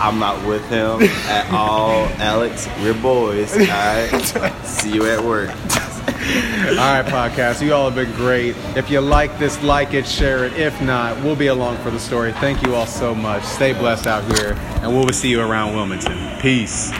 I'm 0.00 0.18
not 0.18 0.44
with 0.46 0.68
him 0.68 1.00
at 1.28 1.50
all. 1.52 2.06
Alex, 2.18 2.68
we're 2.80 3.00
boys. 3.00 3.52
All 3.54 3.66
right. 3.66 4.52
See 4.64 4.92
you 4.92 5.06
at 5.06 5.22
work. 5.22 5.50
All 6.16 6.74
right, 6.74 7.04
podcast. 7.06 7.64
You 7.64 7.72
all 7.72 7.90
have 7.90 7.94
been 7.94 8.12
great. 8.16 8.56
If 8.76 8.90
you 8.90 9.00
like 9.00 9.38
this, 9.38 9.62
like 9.62 9.94
it, 9.94 10.06
share 10.06 10.44
it. 10.44 10.54
If 10.54 10.80
not, 10.82 11.16
we'll 11.22 11.36
be 11.36 11.46
along 11.46 11.76
for 11.78 11.90
the 11.90 12.00
story. 12.00 12.32
Thank 12.32 12.66
you 12.66 12.74
all 12.74 12.86
so 12.86 13.14
much. 13.14 13.44
Stay 13.44 13.72
blessed 13.72 14.08
out 14.08 14.24
here, 14.36 14.54
and 14.82 14.92
we'll 14.92 15.08
see 15.10 15.30
you 15.30 15.40
around 15.40 15.74
Wilmington. 15.74 16.40
Peace. 16.40 16.92